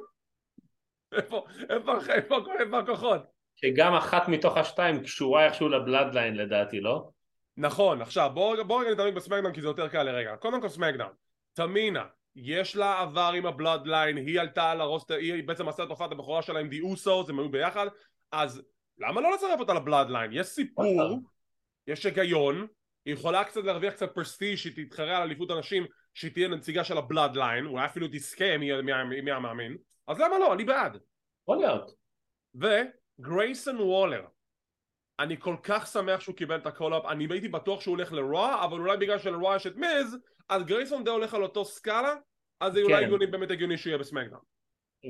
[1.12, 3.22] איפה, איפה, איפה, איפה הכוחות?
[3.56, 7.10] שגם אחת מתוך השתיים קשורה איכשהו ל Bloodline לדעתי, לא?
[7.58, 10.70] נכון עכשיו בואו בוא רגע נתעמק ב SmackDown כי זה יותר קל לרגע קודם כל
[10.70, 11.12] SmackDown
[11.54, 15.84] תמינה יש לה עבר עם ה Bloodline היא עלתה על ה roster היא בעצם עשתה
[15.84, 17.88] את הופעת הבכורה שלה עם The Usos הם היו ביחד
[18.32, 18.62] אז
[18.98, 21.20] למה לא לצרף אותה ל Bloodline יש סיפור
[21.88, 22.68] יש היגיון
[23.06, 26.98] היא יכולה קצת להרוויח קצת פרסטיג' שהיא תתחרה על אליפות הנשים שהיא תהיה נציגה של
[26.98, 30.98] ה Bloodline אולי אפילו תזכה מי, מי, מי, מי המאמין אז למה לא אני בעד
[31.44, 31.92] יכול להיות.
[32.56, 34.26] וגרייסון וולר
[35.20, 38.27] אני כל כך שמח שהוא קיבל את ה call-up אני הייתי בטוח שהוא הולך ל
[38.27, 40.18] Raw אבל אולי בגלל של Raw יש את מיז
[40.50, 42.16] אז גרייסון די הולך על אותו סקאלה
[42.60, 43.04] אז זה אולי כן.
[43.04, 44.42] הגיוני באמת הגיוני שהוא יהיה ב SmackDown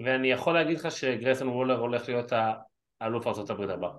[0.06, 2.32] ואני יכול להגיד לך שגרייסון וולר הולך להיות
[3.02, 3.90] האלוף ארה"ב הבא.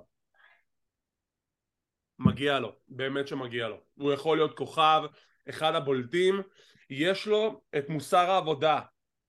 [2.19, 3.77] מגיע לו, באמת שמגיע לו.
[3.95, 5.03] הוא יכול להיות כוכב,
[5.49, 6.43] אחד הבולטים,
[6.91, 8.81] יש לו את מוסר העבודה,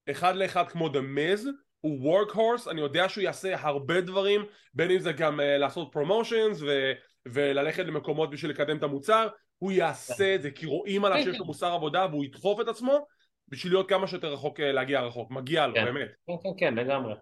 [0.10, 1.48] אחד לאחד כמו The Miz,
[1.82, 6.62] הוא workhorse, אני יודע שהוא יעשה הרבה דברים, בין אם זה גם uh, לעשות פרומושנס
[6.62, 6.92] ו-
[7.26, 11.46] וללכת למקומות בשביל לקדם את המוצר, הוא יעשה את זה, כי רואים עליו שיש לו
[11.46, 13.08] מוסר עבודה והוא ידחוף את עצמו
[13.48, 15.86] בשביל להיות כמה שיותר רחוק, uh, להגיע רחוק, מגיע לו, כן.
[15.86, 16.10] באמת.
[16.28, 17.14] כן, כן, כן, לגמרי.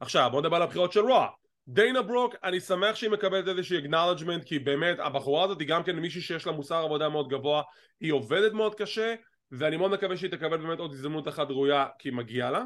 [0.00, 1.28] עכשיו בוא נדבר על הבחירות של רוע
[1.68, 5.96] דיינה ברוק אני שמח שהיא מקבלת איזושהי acknowledgement כי באמת הבחורה הזאת היא גם כן
[5.96, 7.62] מישהי שיש לה מוסר עבודה מאוד גבוה
[8.00, 9.14] היא עובדת מאוד קשה
[9.50, 12.64] ואני מאוד מקווה שהיא תקבל באמת עוד הזדמנות אחת ראויה כי מגיע לה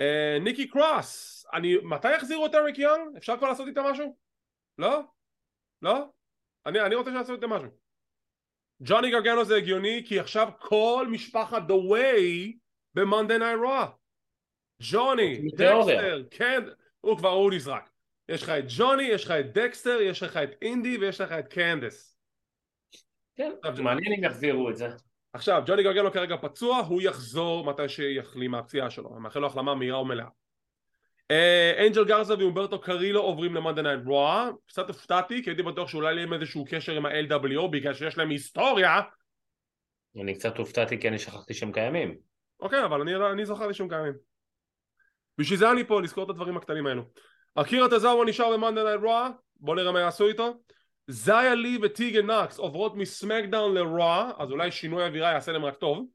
[0.00, 3.16] אה, ניקי קרוס אני מתי יחזירו את אריק יונג?
[3.16, 4.16] אפשר כבר לעשות איתה משהו?
[4.78, 5.00] לא?
[5.82, 6.04] לא?
[6.66, 7.68] אני, אני רוצה לעשות איתה משהו
[8.82, 12.52] ג'וני גרגנו זה הגיוני כי עכשיו כל משפחת The Way
[12.94, 13.88] ב-Monday Night Raw
[14.80, 15.48] ג'וני.
[15.50, 16.62] דקסטר, כן,
[17.00, 17.90] הוא כבר הוא נזרק.
[18.28, 21.48] יש לך את ג'וני, יש לך את דקסטר, יש לך את אינדי ויש לך את
[21.48, 22.18] קנדס.
[23.36, 24.88] כן, מעניין אם יחזירו את זה.
[25.32, 29.10] עכשיו, ג'וני גרגנו כרגע פצוע, הוא יחזור מתי שיחלים מהפציעה שלו.
[29.14, 30.26] אני מאחל לו החלמה מהירה ומלאה.
[31.30, 34.50] אה, אנג'ל גרזה ואומברטו קרילו עוברים ל-Monday Night Raw.
[34.66, 39.00] קצת הופתעתי, כי הייתי בטוח שאולי להם איזשהו קשר עם ה-LWO בגלל שיש להם היסטוריה.
[40.22, 42.16] אני קצת הופתעתי כי אני שכחתי שהם קיימים.
[42.60, 44.14] אוקיי, אבל אני, אני זכרתי שהם קיימים.
[45.38, 47.02] בשביל זה אני פה, לזכור את הדברים הקטנים האלו.
[47.62, 50.54] אקירה טזאווה נשאר ב-Monday Night Raw, בוא נראה מה יעשו איתו.
[51.06, 56.06] זיה לי וטיגן נאקס עוברות מ-SmackDown ל-Raw, אז אולי שינוי אווירה יעשה להם רק טוב.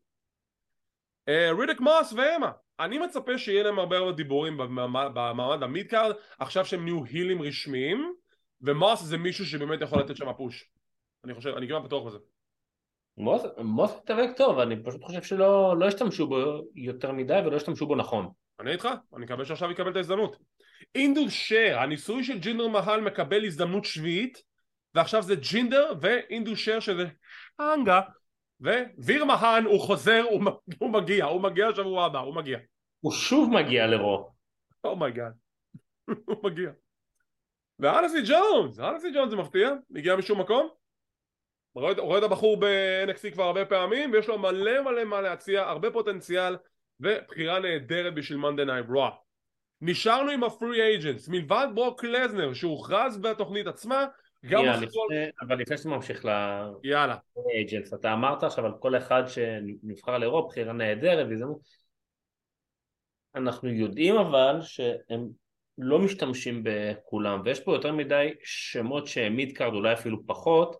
[1.28, 5.88] אה, רידיק מוס ואמה, אני מצפה שיהיה להם הרבה הרבה דיבורים במעמד במעמד ה mid
[5.88, 8.14] card, עכשיו שהם נהיו הילים רשמיים,
[8.62, 10.70] ומוס זה מישהו שבאמת יכול לתת שם push.
[11.24, 12.18] אני חושב, אני כמעט בטוח בזה.
[13.18, 17.88] מוס מוס מתאבק טוב, אני פשוט חושב שלא לא השתמשו בו יותר מדי ולא השתמשו
[17.88, 18.30] בו נכון.
[18.60, 20.38] אני איתך, אני מקווה שעכשיו יקבל את ההזדמנות.
[20.96, 24.44] אינדוס שר, הניסוי של ג'ינדר מהל מקבל הזדמנות שביעית
[24.96, 27.06] ועכשיו זה ג'ינדר ואינדושר שזה
[27.60, 28.02] סאנגה
[28.98, 30.44] וויר מהאן הוא חוזר, הוא,
[30.80, 32.58] הוא מגיע, הוא מגיע לשבוע הבא, הוא מגיע.
[33.00, 34.30] הוא שוב מגיע ל-Raw.
[34.84, 35.34] Oh my God.
[36.28, 36.70] הוא מגיע.
[37.80, 40.70] ואנסי ג'ונס, אנסי ג'ונס זה מפתיע, הגיע משום מקום.
[41.76, 46.58] רואה את הבחור ב-NXT כבר הרבה פעמים ויש לו מלא מלא מה להציע, הרבה פוטנציאל
[47.00, 49.10] ובחירה נהדרת בשביל Monday Night Raw.
[49.86, 54.06] נשארנו עם ה free agents, מלבד ברוק לזנר שהוכרז בתוכנית עצמה
[54.46, 56.26] גם יאללה, לפני, אבל לפני שאתה ממשיך
[56.84, 57.16] יאללה.
[57.38, 61.60] ל agents, אתה אמרת עכשיו על כל אחד שנבחר לאירופה, בחירה נהדרת והזדמנות.
[63.36, 65.28] אנחנו יודעים אבל שהם
[65.78, 70.76] לא משתמשים בכולם, ויש פה יותר מדי שמות שהם mid card, אולי אפילו פחות,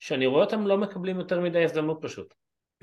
[0.00, 2.34] שאני רואה אותם לא מקבלים יותר מדי הזדמנות פשוט.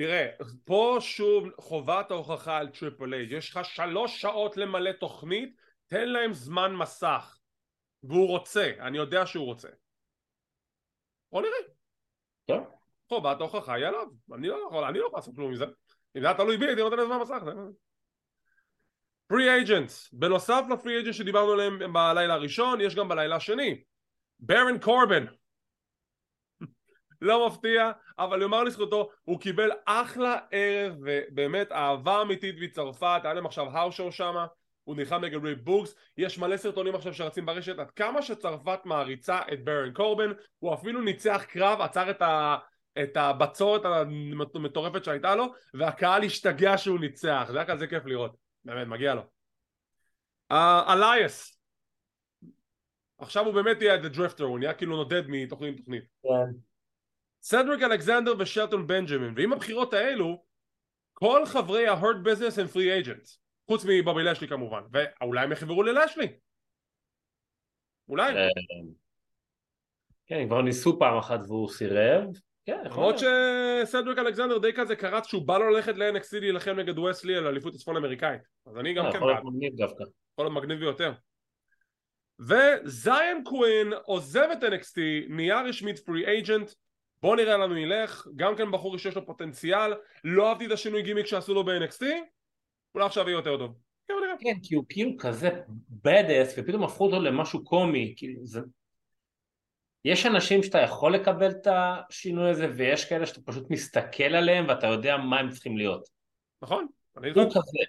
[0.02, 0.28] תראה,
[0.66, 6.34] פה שוב חובת ההוכחה על טריפל אייץ' יש לך שלוש שעות למלא תוכנית, תן להם
[6.34, 7.40] זמן מסך.
[8.04, 9.68] והוא רוצה, אני יודע שהוא רוצה.
[11.32, 11.74] בוא נראה.
[12.46, 12.76] טוב.
[13.10, 15.66] חובת ההוכחה היא עליו, אני לא יכול, אני לא יכול לעשות כלום מזה.
[16.16, 17.44] אם זה היה תלוי בי הייתי נותן זמן מסך.
[19.28, 23.84] free agents, בנוסף ל free agent שדיברנו עליהם בלילה הראשון, יש גם בלילה השני.
[24.40, 25.26] ברון קורבין.
[27.22, 33.46] לא מפתיע, אבל יאמר לזכותו, הוא קיבל אחלה ערב ובאמת אהבה אמיתית מצרפת, היה להם
[33.46, 34.46] עכשיו האושו שמה
[34.84, 39.40] הוא נלחם נגד ריב בוקס, יש מלא סרטונים עכשיו שרצים ברשת עד כמה שצרפת מעריצה
[39.54, 42.58] את ברון קורבין, הוא אפילו ניצח קרב, עצר את, ה,
[43.04, 43.82] את הבצורת
[44.56, 49.22] המטורפת שהייתה לו, והקהל השתגע שהוא ניצח, זה היה כזה כיף לראות, באמת, מגיע לו.
[50.88, 51.62] אלייס, uh,
[53.18, 56.04] עכשיו הוא באמת יהיה The Drifter, הוא נהיה כאילו נודד מתוכנית לתוכנית.
[56.24, 56.71] כן.
[57.42, 60.44] סדריק אלכסנדר ושלטון בנג'מין, ועם הבחירות האלו,
[61.14, 63.38] כל חברי ה-hurt business הם free agents.
[63.68, 66.28] חוץ מבובי לשלי כמובן, ואולי הם יחברו ללשלי.
[68.10, 68.36] אולי.
[68.36, 68.48] אה,
[70.26, 72.24] כן, כבר ניסו פעם אחת והוא סירב.
[72.66, 77.36] כן, למרות שסדריק אלכסנדר די כזה קרץ שהוא בא לו ללכת ל-NXT להילחם נגד וסלי
[77.36, 78.42] על אליפות הצפון אמריקאית.
[78.66, 80.04] אז אני גם אה, כן יכול להיות מגניב דווקא.
[80.34, 81.14] יכול להיות מגניב ביותר.
[82.40, 85.00] וזיין קווין עוזב את NXT,
[85.30, 86.72] נהיה רשמית פרי אייג'נט,
[87.22, 91.26] בוא נראה לנו ילך, גם כן בחור שיש לו פוטנציאל, לא אהבתי את השינוי גימיק
[91.26, 92.04] שעשו לו ב-NXT,
[92.96, 93.76] אולי עכשיו יהיה יותר טוב.
[94.40, 95.50] כן, כי הוא כאילו כזה
[95.90, 98.62] בדס ופתאום הפכו אותו למשהו קומי, כאילו זה...
[100.06, 104.88] יש אנשים שאתה יכול לקבל את השינוי הזה ויש כאלה שאתה פשוט מסתכל עליהם ואתה
[104.88, 106.10] יודע מה הם צריכים להיות.
[106.62, 106.88] נכון.
[107.14, 107.84] הוא כזה.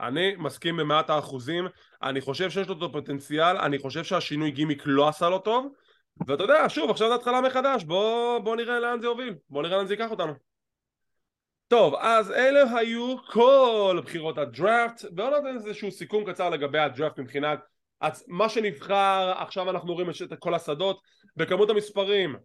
[0.00, 1.64] אני מסכים במאת האחוזים,
[2.02, 5.72] אני חושב שיש לו את הפוטנציאל, אני חושב שהשינוי גימיק לא עשה לו טוב,
[6.26, 9.76] ואתה יודע, שוב, עכשיו זה התחלה מחדש, בוא, בוא נראה לאן זה יוביל, בוא נראה
[9.76, 10.32] לאן זה ייקח אותנו.
[11.68, 17.58] טוב, אז אלה היו כל בחירות הדראפט, בואו נותן איזשהו סיכום קצר לגבי הדראפט מבחינת
[18.02, 21.00] אז מה שנבחר, עכשיו אנחנו רואים את כל השדות,
[21.36, 22.36] בכמות המספרים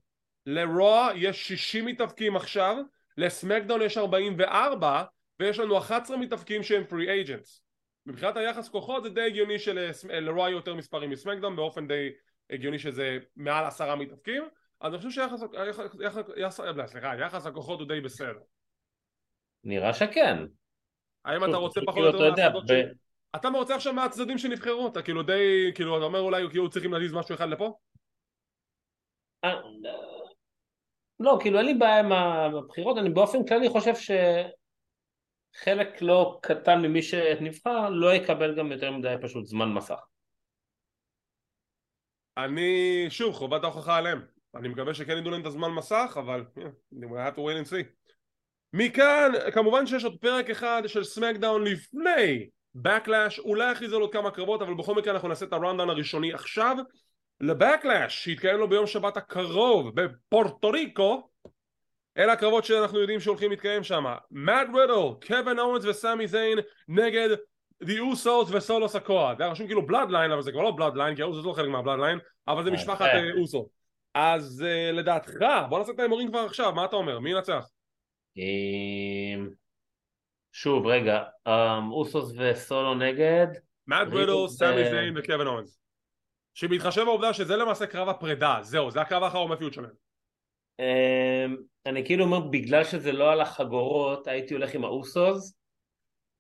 [0.46, 2.78] לרוע יש 60 מתאבקים עכשיו,
[3.18, 5.04] לסמקדאון יש 44
[5.40, 7.62] ויש לנו 11 מתאבקים שהם פרי אייג'נטס
[8.06, 12.10] מבחינת היחס כוחות זה די הגיוני שלרוע יהיו יותר מספרים מסמקדאון באופן די
[12.50, 14.44] הגיוני שזה מעל עשרה מתאבקים
[14.82, 15.40] אז אני חושב שיחס
[16.38, 18.40] יחס, סליחה, יחס הכוחות הוא די בסדר
[19.64, 20.38] נראה שכן.
[21.26, 22.72] האם אתה רוצה פחות או יותר מהצדות ש...
[23.36, 27.14] אתה רוצה עכשיו מהצדדים שנבחרו, אתה כאילו די, כאילו אתה אומר אולי כאילו צריכים להזיז
[27.14, 27.78] משהו אחד לפה?
[29.44, 29.62] אה,
[31.20, 33.94] לא, כאילו אין לי בעיה עם הבחירות, אני באופן כללי חושב
[35.56, 40.00] שחלק לא קטן ממי שנבחר לא יקבל גם יותר מדי פשוט זמן מסך.
[42.38, 44.22] אני, שוב, חובת ההוכחה עליהם.
[44.56, 46.46] אני מקווה שכן ידעו להם את הזמן מסך, אבל
[46.94, 48.08] we have to wait and see.
[48.74, 54.32] מכאן כמובן שיש עוד פרק אחד של סמקדאון לפני Backlash אולי הכריז על עוד כמה
[54.32, 56.78] קרבות אבל בכל מקרה אנחנו נעשה את הראונדאון הראשוני עכשיו
[57.42, 61.30] ל-Backlash שיתקיים לו ביום שבת הקרוב בפורטו ריקו
[62.18, 67.30] אלה הקרבות שאנחנו יודעים שהולכים להתקיים שם מאט רידל, קווין אורנס וסמי זיין נגד
[67.84, 71.22] The Usos וסולו סקואה זה היה רשום כאילו ב-Bloodline אבל זה כבר לא Bloodline כי
[71.22, 73.10] האוסוס לא חלק מה-Bloodline אבל זה משפחת
[73.42, 73.70] אוסו
[74.14, 75.34] אז לדעתך
[75.70, 77.66] בוא נעשה את ההימורים כבר עכשיו מה אתה אומר מי ינצח?
[80.52, 83.48] שוב, רגע, אמ, אוסוס וסולו נגד?
[83.88, 85.80] מאט רידל, סמי זיין וקווין אוונס.
[86.54, 89.92] שבהתחשב בעובדה שזה למעשה קרב הפרידה, זהו, זה הקרב האחרון ב feud שלהם.
[90.80, 91.56] אמ,
[91.86, 95.57] אני כאילו אומר, בגלל שזה לא על החגורות, הייתי הולך עם האוסוס,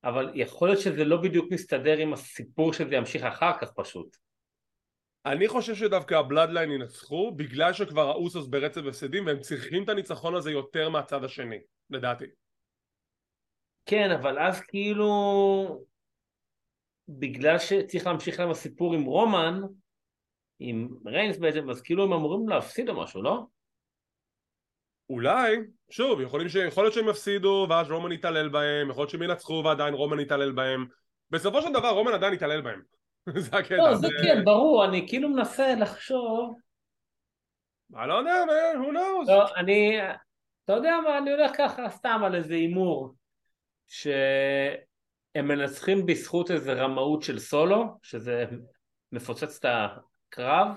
[0.07, 4.17] אבל יכול להיות שזה לא בדיוק מסתדר עם הסיפור שזה ימשיך אחר כך פשוט.
[5.25, 10.51] אני חושב שדווקא ה-Bloodline ינצחו בגלל שכבר האוסוס ברצף הפסדים והם צריכים את הניצחון הזה
[10.51, 11.59] יותר מהצד השני.
[11.89, 12.25] לדעתי.
[13.85, 15.85] כן, אבל אז כאילו...
[17.09, 19.61] בגלל שצריך להמשיך להם הסיפור עם רומן,
[20.59, 23.45] עם ריינס בעצם, אז כאילו הם אמורים להפסיד או משהו, לא?
[25.09, 25.57] אולי,
[25.89, 26.55] שוב, יכולים ש...
[26.55, 30.51] יכול להיות שהם יפסידו ואז רומן יתעלל בהם, יכול להיות שהם ינצחו ועדיין רומן יתעלל
[30.51, 30.85] בהם.
[31.31, 32.81] בסופו של דבר רומן עדיין יתעלל בהם.
[33.45, 33.75] זה הקטע.
[33.77, 36.55] לא, זה כן, ברור, אני כאילו מנסה לחשוב.
[37.95, 39.31] אני לא יודע, man, who knows?
[39.31, 39.99] לא, אני,
[40.65, 43.15] אתה יודע מה, אני הולך ככה סתם על איזה הימור,
[43.87, 48.45] שהם מנצחים בזכות איזה רמאות של סולו, שזה
[49.11, 50.67] מפוצץ את הקרב,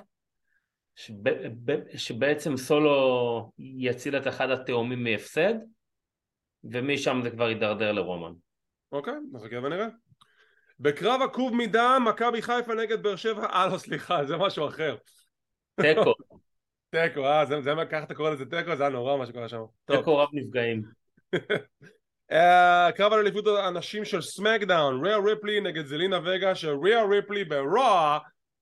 [1.05, 1.29] שב,
[1.65, 5.55] ב, שבעצם סולו יציל את אחד התאומים מהפסד,
[6.65, 8.33] ומשם זה כבר יידרדר לרומן.
[8.93, 9.87] אוקיי, נחכה ונראה.
[10.81, 14.97] בקרב עקוב מדם, מכבי חיפה נגד באר שבע, אה לא סליחה, זה משהו אחר.
[15.81, 16.15] תיקו,
[16.91, 19.63] תיקו, אה, זה, זה, ככה אתה קורא לזה תיקו, זה היה נורא מה שקורה שם.
[19.85, 20.83] תיקו רב נפגעים.
[22.33, 28.19] אה, קרב על אליפות הנשים של סמקדאון, ריאה ריפלי נגד זלינה וגה, שריאה ריפלי ברוע,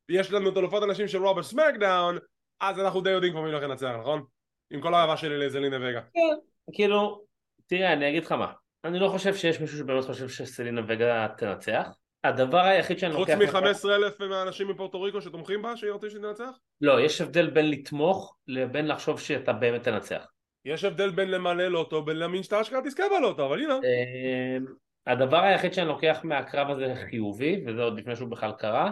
[0.09, 2.19] יש לנו את אלופות הנשים של רוע בסמקדאון,
[2.61, 4.25] אז אנחנו די יודעים כבר מי הולך לנצח, נכון?
[4.71, 6.01] עם כל האהבה שלי לזלינה וגה.
[6.01, 6.37] כן,
[6.73, 7.25] כאילו,
[7.67, 8.53] תראה, אני אגיד לך מה,
[8.85, 11.89] אני לא חושב שיש מישהו שבאמת חושב שסלינה וגה תנצח.
[12.25, 13.55] הדבר היחיד שאני חוץ לוקח...
[13.55, 16.51] מ-15 אלף מהאנשים מפורטו ריקו שתומכים בה, שרוצים שתנצח?
[16.81, 20.27] לא, יש הבדל בין לתמוך לבין לחשוב שאתה באמת תנצח.
[20.65, 23.75] יש הבדל בין למלא לוטו, בין להאמין שאתה אשכרה תזכה בלוטו, אבל הנה.
[23.75, 24.65] אמ,
[25.07, 28.91] הדבר היחיד שאני לוקח מהקרב הזה חיובי, וזה עוד לפני שהוא בכלל קרה,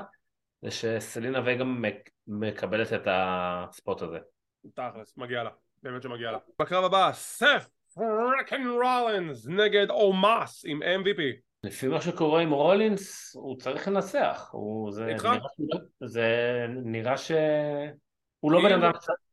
[0.63, 4.19] זה שסלינה וגה מק- מקבלת את הספוט הזה.
[4.75, 5.51] תכלס, מגיע לה,
[5.83, 6.39] באמת שמגיע לה.
[6.59, 11.21] בקרב הבא, סף פרקן רולינס נגד אומאס עם MVP.
[11.65, 14.49] לפי מה שקורה עם רולינס, הוא צריך לנצח.
[14.53, 15.25] הוא, זה, איתך?
[15.25, 16.27] נראה, שהוא- זה
[16.85, 17.33] נראה ש...
[18.41, 18.91] הוא לא, אם- בן אדם,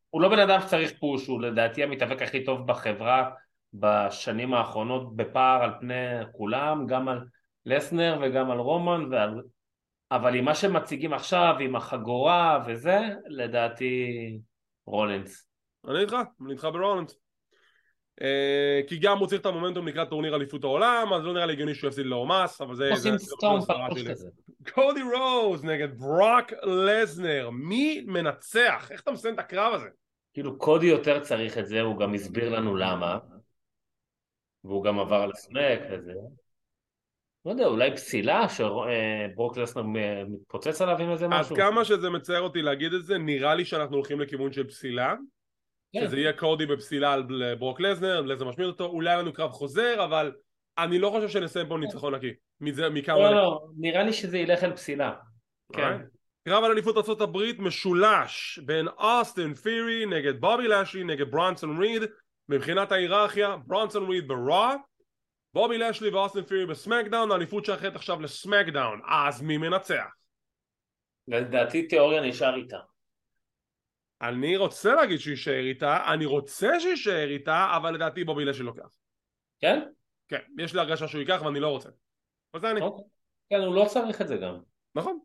[0.10, 3.30] הוא לא בן אדם שצריך פוש, הוא לדעתי המתאבק הכי טוב בחברה
[3.74, 5.96] בשנים האחרונות בפער על פני
[6.32, 7.20] כולם, גם על
[7.66, 9.42] לסנר וגם על רומן, ועל...
[10.12, 14.08] אבל עם מה שמציגים עכשיו, עם החגורה וזה, לדעתי
[14.86, 15.48] רולינס.
[15.88, 17.20] אני איתך, אני איתך ברולינס.
[18.22, 21.54] אה, כי גם הוא צריך את המומנטום לקראת טורניר אליפות העולם, אז לא נראה לי
[21.54, 22.90] הגיוני שהוא יפסיד לאומאס, אבל זה...
[22.92, 24.08] עושים סטום פרוש.
[24.08, 24.30] כזה.
[24.74, 28.88] קודי רודס נגד ברוק לזנר, מי מנצח?
[28.92, 29.88] איך אתה מסיים את הקרב הזה?
[30.34, 33.18] כאילו קודי יותר צריך את זה, הוא גם הסביר לנו למה.
[34.64, 36.14] והוא גם עבר לסמק וזה.
[37.46, 39.84] לא יודע, אולי פסילה שברוק לסנר
[40.28, 41.56] מתפוצץ עליו עם איזה אז משהו.
[41.56, 45.16] כמה שזה מצער אותי להגיד את זה, נראה לי שאנחנו הולכים לכיוון של פסילה.
[45.94, 46.08] כן.
[46.08, 50.04] שזה יהיה קודי בפסילה על ברוק לזנר, לזנר משמיד אותו, אולי יהיה לנו קרב חוזר,
[50.04, 50.32] אבל
[50.78, 52.34] אני לא חושב שנסיים פה ניצחון נקי.
[52.62, 53.18] מזה, מכמה...
[53.18, 55.14] לא, לא, נראה לי שזה ילך על פסילה.
[55.74, 55.98] כן.
[56.48, 62.04] קרב על אליפות ארה"ב משולש בין אוסטין פירי נגד בובי לשלי נגד ברונסון ריד
[62.50, 64.76] מבחינת ההיררכיה ברונסון ריד ברוע
[65.54, 70.16] בובי לשלי ואוסטין פירי בסמקדאון האליפות שייכת עכשיו לסמקדאון אז מי מנצח?
[71.28, 72.78] לדעתי תיאוריה נשאר איתה.
[74.22, 78.96] אני רוצה להגיד שיישאר איתה אני רוצה שיישאר איתה אבל לדעתי בובי לשלי לוקח
[79.60, 79.80] כן?
[80.28, 81.90] כן יש לי הרגשה שהוא ייקח ואני לא רוצה
[82.54, 83.06] אז זה אני אוקיי.
[83.50, 84.60] כן, הוא לא צריך את זה גם.
[84.96, 85.20] נכון.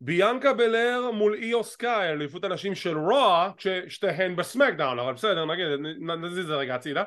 [0.00, 5.66] ביאנקה בלר מול איו סקאי, אליפות הנשים של Raw, כששתיהן ב-SmackDown, אבל בסדר, נגיד,
[6.00, 7.04] נזיז את זה רגע הצידה.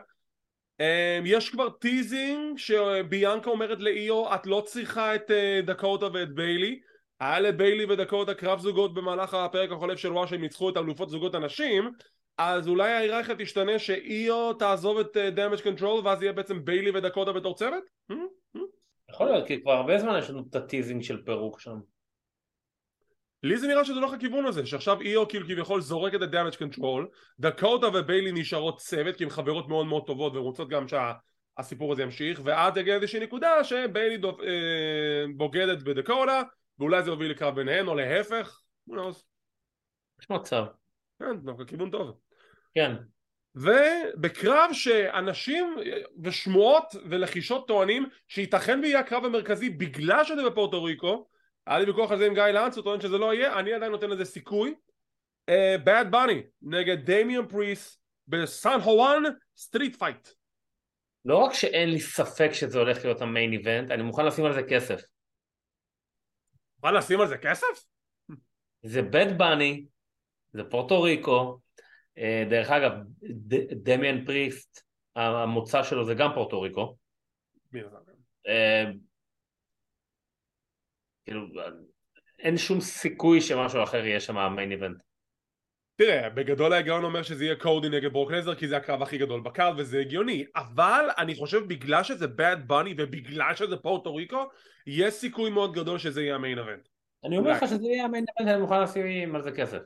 [0.80, 6.80] אמ, יש כבר teasing שביאנקה אומרת לאיו, את לא צריכה את אה, דקוטה ואת ביילי.
[7.19, 11.36] היה לביילי ודקוטה קרב זוגות במהלך הפרק החולף של Raw שהם ניצחו את אלופות זוגות
[11.36, 11.91] הנשים,
[12.38, 17.55] אז אולי ההיררכיה תשתנה שאיו תעזוב את Damage Control ואז יהיה בעצם ביילי ודקוטה בתור
[17.55, 17.84] צוות?
[18.11, 18.15] Hmm?
[18.55, 18.59] Hmm?
[19.11, 21.80] יכול להיות, כי כבר הרבה זמן יש לנו את ה teasing של פירוק שם.
[23.43, 27.07] לי זה נראה שזה הולך לכיוון הזה, שעכשיו איו כאילו כביכול זורקת את Damage Control,
[27.39, 32.03] דקוטה וביילי נשארות צוות כי הן חברות מאוד מאוד טובות והן רוצות גם שהסיפור הזה
[32.03, 36.41] ימשיך, ואז תגיע איזושהי נקודה שביילי דו, אה, בוגדת בדקוטה,
[36.79, 39.23] ואולי זה יוביל לקרב ביניהן או להפך, who knows.
[40.21, 40.65] יש מצב.
[41.19, 42.17] כן, דווקא כיוון טוב.
[42.75, 42.95] כן.
[43.55, 45.75] ובקרב שאנשים
[46.23, 51.27] ושמועות ולחישות טוענים שייתכן ויהיה הקרב המרכזי בגלל שזה בפורטו ריקו
[51.68, 53.91] היה לי ויכוח על זה עם גיא לאנס, הוא טוען שזה לא יהיה, אני עדיין
[53.91, 54.76] נותן לזה סיכוי
[55.86, 59.24] Bad Bunny נגד דמיאן פריסט ב-San Juan
[59.57, 60.28] Street Fight
[61.26, 64.53] לא רק שאין לי ספק שזה הולך להיות ה main event, אני מוכן לשים על
[64.53, 65.01] זה כסף.
[66.84, 67.86] מה לשים על זה כסף?
[68.84, 69.86] זה בית בני,
[70.53, 71.59] זה פורטו ריקו,
[72.18, 72.91] אה, דרך אגב,
[73.24, 74.84] ד- דמיאן פריסט,
[75.15, 76.97] המוצא שלו זה גם פורטו ריקו.
[81.28, 81.47] כאילו,
[82.39, 84.97] אין שום סיכוי שמשהו אחר יהיה שם המיין איבנט.
[85.95, 89.41] תראה, בגדול ההיגיון אומר שזה יהיה קודי נגד ברוק לזר כי זה הקרב הכי גדול
[89.41, 94.43] בקרב וזה הגיוני אבל אני חושב בגלל שזה bad bunny ובגלל שזה פורטו ריקו
[94.88, 96.88] יש סיכוי מאוד גדול שזה יהיה המיין אבנט
[97.23, 99.82] אני אומר לך שזה יהיה המיין איבנט, אני מוכן לשים על זה כסף.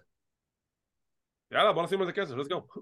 [1.52, 2.80] יאללה בוא נשים על זה כסף, let's go.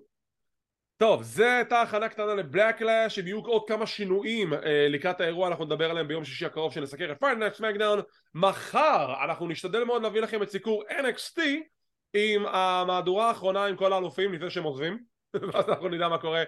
[1.00, 5.66] טוב, זה הייתה הכנה קטנה לבלקלאש, אם יהיו עוד כמה שינויים אה, לקראת האירוע, אנחנו
[5.66, 8.00] נדבר עליהם ביום שישי הקרוב שנסקר את פיינל נקסט מקדאון.
[8.34, 11.42] מחר אנחנו נשתדל מאוד להביא לכם את סיקור NXT
[12.14, 15.00] עם המהדורה האחרונה עם כל האלופים לפני שהם עוזבים,
[15.54, 16.44] ואז אנחנו נדע מה קורה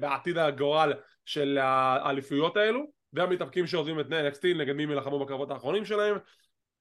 [0.00, 0.92] בעתיד הגורל
[1.24, 2.80] של האליפויות האלו,
[3.12, 6.16] והמתאבקים שעוזבים את NXT נגד מי ילחמו בקרבות האחרונים שלהם.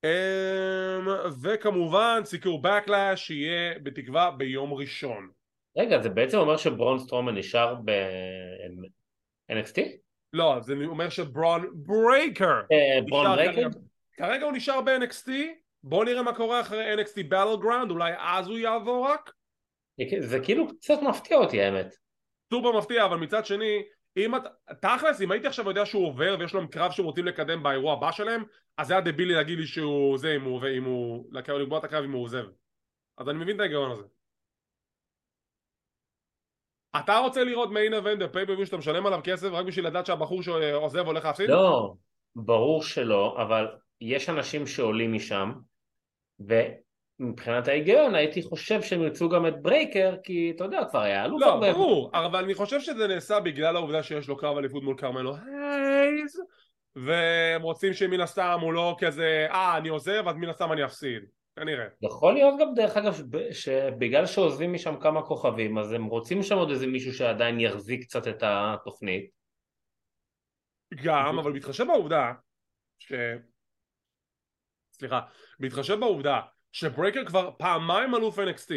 [0.03, 1.08] אמ,
[1.41, 5.45] וכמובן סיקור Backlash יהיה בתקווה ביום ראשון.
[5.78, 9.82] רגע, זה בעצם אומר שברון סטרומן נשאר ב-NXT?
[10.34, 13.67] לא, זה אומר שברון ברייקר אה, ברון ברייקר?
[14.17, 15.30] כרגע הוא נשאר ב-NXT,
[15.84, 19.32] בוא נראה מה קורה אחרי NXT Battleground, אולי אז הוא יעבור רק?
[20.19, 21.95] זה כאילו קצת מפתיע אותי האמת.
[22.53, 23.84] סופר מפתיע, אבל מצד שני,
[24.17, 24.49] אם אתה,
[24.82, 28.11] תכלס, אם הייתי עכשיו יודע שהוא עובר ויש לו קרב שהם רוצים לקדם באירוע הבא
[28.11, 28.43] שלהם,
[28.78, 32.03] אז זה היה דבילי להגיד לי שהוא זה, אם הוא, אם הוא, לקבוע את הקרב
[32.03, 32.45] אם הוא עוזב.
[33.17, 34.03] אז אני מבין את ההיגיון הזה.
[37.00, 41.06] אתה רוצה לראות מיין אבנט בפייפריוויו שאתה משלם עליו כסף רק בשביל לדעת שהבחור שעוזב
[41.06, 41.50] הולך להפסיד?
[41.50, 41.93] לא,
[42.36, 43.68] ברור שלא, אבל
[44.02, 45.52] יש אנשים שעולים משם
[46.39, 51.41] ומבחינת ההיגיון הייתי חושב שהם ירצו גם את ברייקר כי אתה יודע כבר היה אלוף
[51.41, 55.36] לא, ברור, אבל אני חושב שזה נעשה בגלל העובדה שיש לו קרב אליפות מול קרמלו
[55.36, 56.41] הייז
[56.96, 61.24] והם רוצים שמן הסתם הוא לא כזה אה אני עוזב אז מן הסתם אני אפסיד
[61.56, 61.86] כנראה.
[62.01, 66.70] יכול להיות גם דרך אגב שבגלל שעוזבים משם כמה כוכבים אז הם רוצים שם עוד
[66.70, 69.30] איזה מישהו שעדיין יחזיק קצת את התוכנית.
[71.03, 72.34] גם, אבל בהתחשב בעובדה
[72.99, 73.14] ש...
[74.93, 75.22] סליחה,
[75.60, 76.41] בהתחשב בעובדה
[76.72, 78.72] שברייקר כבר פעמיים אלוף NXT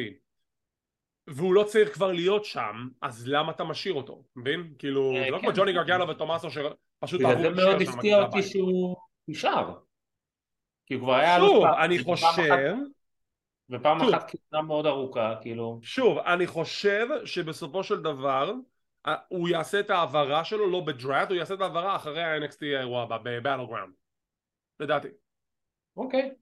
[1.27, 4.25] והוא לא צריך כבר להיות שם, אז למה אתה משאיר אותו?
[4.37, 4.75] מבין?
[4.79, 5.57] כאילו, אה, זה לא כמו כן.
[5.57, 7.21] ג'וני גרגלו ותומאסו שפשוט.
[7.21, 8.97] זה מאוד הפתיע אותי שהוא
[9.29, 9.79] נשאר.
[10.89, 11.39] כי הוא כבר היה...
[11.39, 12.75] שוב, אני חושב...
[13.71, 15.81] ופעם אחת כהונה מאוד ארוכה, כאילו...
[15.83, 18.53] שוב, אני חושב שבסופו של דבר
[19.29, 23.19] הוא יעשה את ההעברה שלו לא בדראט, הוא יעשה את ההעברה אחרי ה-NXT האירוע הבא,
[23.23, 23.91] ב-Battleground.
[24.81, 25.09] לדעתי.
[25.97, 26.35] אוקיי.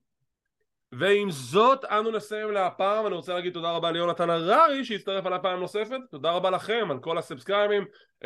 [0.93, 5.61] ועם זאת אנו נסיים להפעם, אני רוצה להגיד תודה רבה ליונתן הררי שהצטרף על הפעם
[5.61, 7.85] נוספת, תודה רבה לכם על כל הסאבסקרייבים,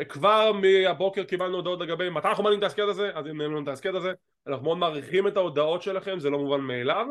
[0.09, 3.67] כבר מהבוקר קיבלנו הודעות לגבי מתי אנחנו מעלים את ההסכת הזה, אז אם נעלים את
[3.67, 4.13] ההסכת הזה,
[4.47, 7.05] אנחנו מאוד מעריכים את ההודעות שלכם, זה לא מובן מאליו,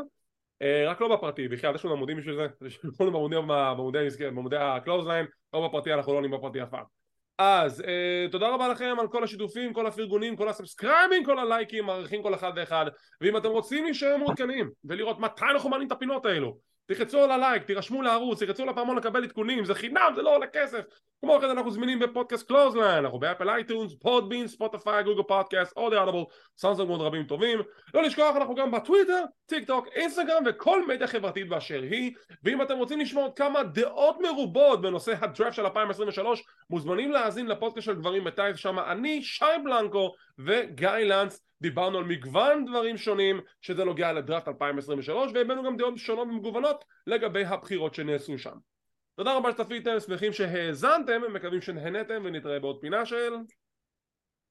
[0.63, 5.27] אה, רק לא בפרטי, בכלל יש לנו עמודים בשביל זה, יש לנו בעמודי ה-close line,
[5.55, 7.00] לא בפרטי אנחנו לא עולים בפרטי אף פעם
[7.43, 12.23] אז אה, תודה רבה לכם על כל השיתופים, כל הפרגונים, כל הסאבסקרייבים, כל הלייקים, מעריכים
[12.23, 12.87] כל אחד ואחד.
[13.21, 16.57] ואם אתם רוצים להישאר מעודכנים ולראות מתי אנחנו מעלים את הפינות האלו
[16.95, 20.85] תלחצו על הלייק, תירשמו לערוץ, תלחצו לפעמון לקבל עדכונים, זה חינם, זה לא עולה כסף.
[21.25, 25.95] כמו כן אנחנו זמינים בפודקאסט קלוזליין, אנחנו ב Apple iTunes, Podbean, ספוטיפיי, Google Podcast, עוד
[25.95, 26.25] Audible,
[26.59, 27.61] סאונסון ועוד רבים טובים.
[27.95, 32.13] לא לשכוח אנחנו גם בטוויטר, טיק טוק, אינסטגרם וכל מדיה חברתית באשר היא.
[32.45, 37.87] ואם אתם רוצים לשמוע עוד כמה דעות מרובות בנושא הדראפט של 2023 מוזמנים להאזין לפודקאסט
[37.87, 40.15] של גברים בטייס שם אני, שי בלנקו
[40.45, 46.29] וגיא לנץ דיברנו על מגוון דברים שונים שזה נוגע לדראפט 2023 והבאנו גם דעות שונות
[46.29, 48.57] ומגוונות לגבי הבחירות שנעשו שם.
[49.17, 53.33] תודה רבה שצפיתם, שמחים שהאזנתם, מקווים שנהנתם ונתראה בעוד פינה של...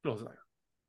[0.05, 0.48] לא, זה היה